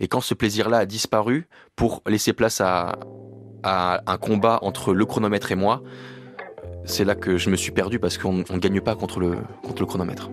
Et 0.00 0.08
quand 0.08 0.20
ce 0.20 0.34
plaisir-là 0.34 0.78
a 0.78 0.86
disparu 0.86 1.48
pour 1.76 2.02
laisser 2.06 2.32
place 2.32 2.60
à 2.60 2.98
à 3.62 4.02
un 4.06 4.16
combat 4.18 4.58
entre 4.62 4.94
le 4.94 5.04
chronomètre 5.04 5.52
et 5.52 5.56
moi, 5.56 5.82
c'est 6.84 7.04
là 7.04 7.14
que 7.14 7.36
je 7.36 7.50
me 7.50 7.56
suis 7.56 7.72
perdu 7.72 7.98
parce 7.98 8.18
qu'on 8.18 8.32
ne 8.32 8.58
gagne 8.58 8.80
pas 8.80 8.94
contre 8.94 9.20
le 9.20 9.36
contre 9.62 9.82
le 9.82 9.86
chronomètre. 9.86 10.30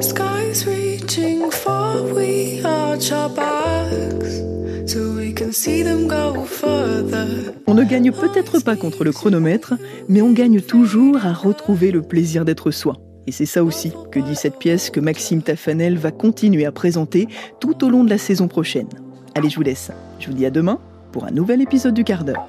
Skies 0.00 0.64
reaching 0.66 1.50
far, 1.50 2.02
we 2.14 2.64
arch 2.64 3.10
our 3.12 3.28
backs 3.28 4.42
so 4.86 5.16
we 5.16 5.34
can 5.34 5.52
see 5.52 5.82
them 5.82 6.06
go 6.06 6.44
further. 6.44 7.52
On 7.66 7.74
ne 7.74 7.84
gagne 7.84 8.12
peut-être 8.12 8.60
pas 8.60 8.76
contre 8.76 9.04
le 9.04 9.12
chronomètre, 9.12 9.74
mais 10.08 10.22
on 10.22 10.32
gagne 10.32 10.60
toujours 10.60 11.24
à 11.24 11.32
retrouver 11.32 11.90
le 11.90 12.02
plaisir 12.02 12.44
d'être 12.44 12.70
soi. 12.70 12.96
Et 13.26 13.32
c'est 13.32 13.46
ça 13.46 13.62
aussi 13.62 13.92
que 14.10 14.20
dit 14.20 14.34
cette 14.34 14.56
pièce 14.56 14.90
que 14.90 15.00
Maxime 15.00 15.42
Tafanel 15.42 15.98
va 15.98 16.10
continuer 16.10 16.64
à 16.64 16.72
présenter 16.72 17.28
tout 17.60 17.84
au 17.84 17.90
long 17.90 18.04
de 18.04 18.10
la 18.10 18.18
saison 18.18 18.48
prochaine. 18.48 18.88
Allez, 19.34 19.50
je 19.50 19.56
vous 19.56 19.62
laisse. 19.62 19.90
Je 20.18 20.26
vous 20.26 20.32
dis 20.32 20.46
à 20.46 20.50
demain 20.50 20.78
pour 21.12 21.24
un 21.24 21.30
nouvel 21.30 21.60
épisode 21.60 21.94
du 21.94 22.04
quart 22.04 22.24
d'heure. 22.24 22.46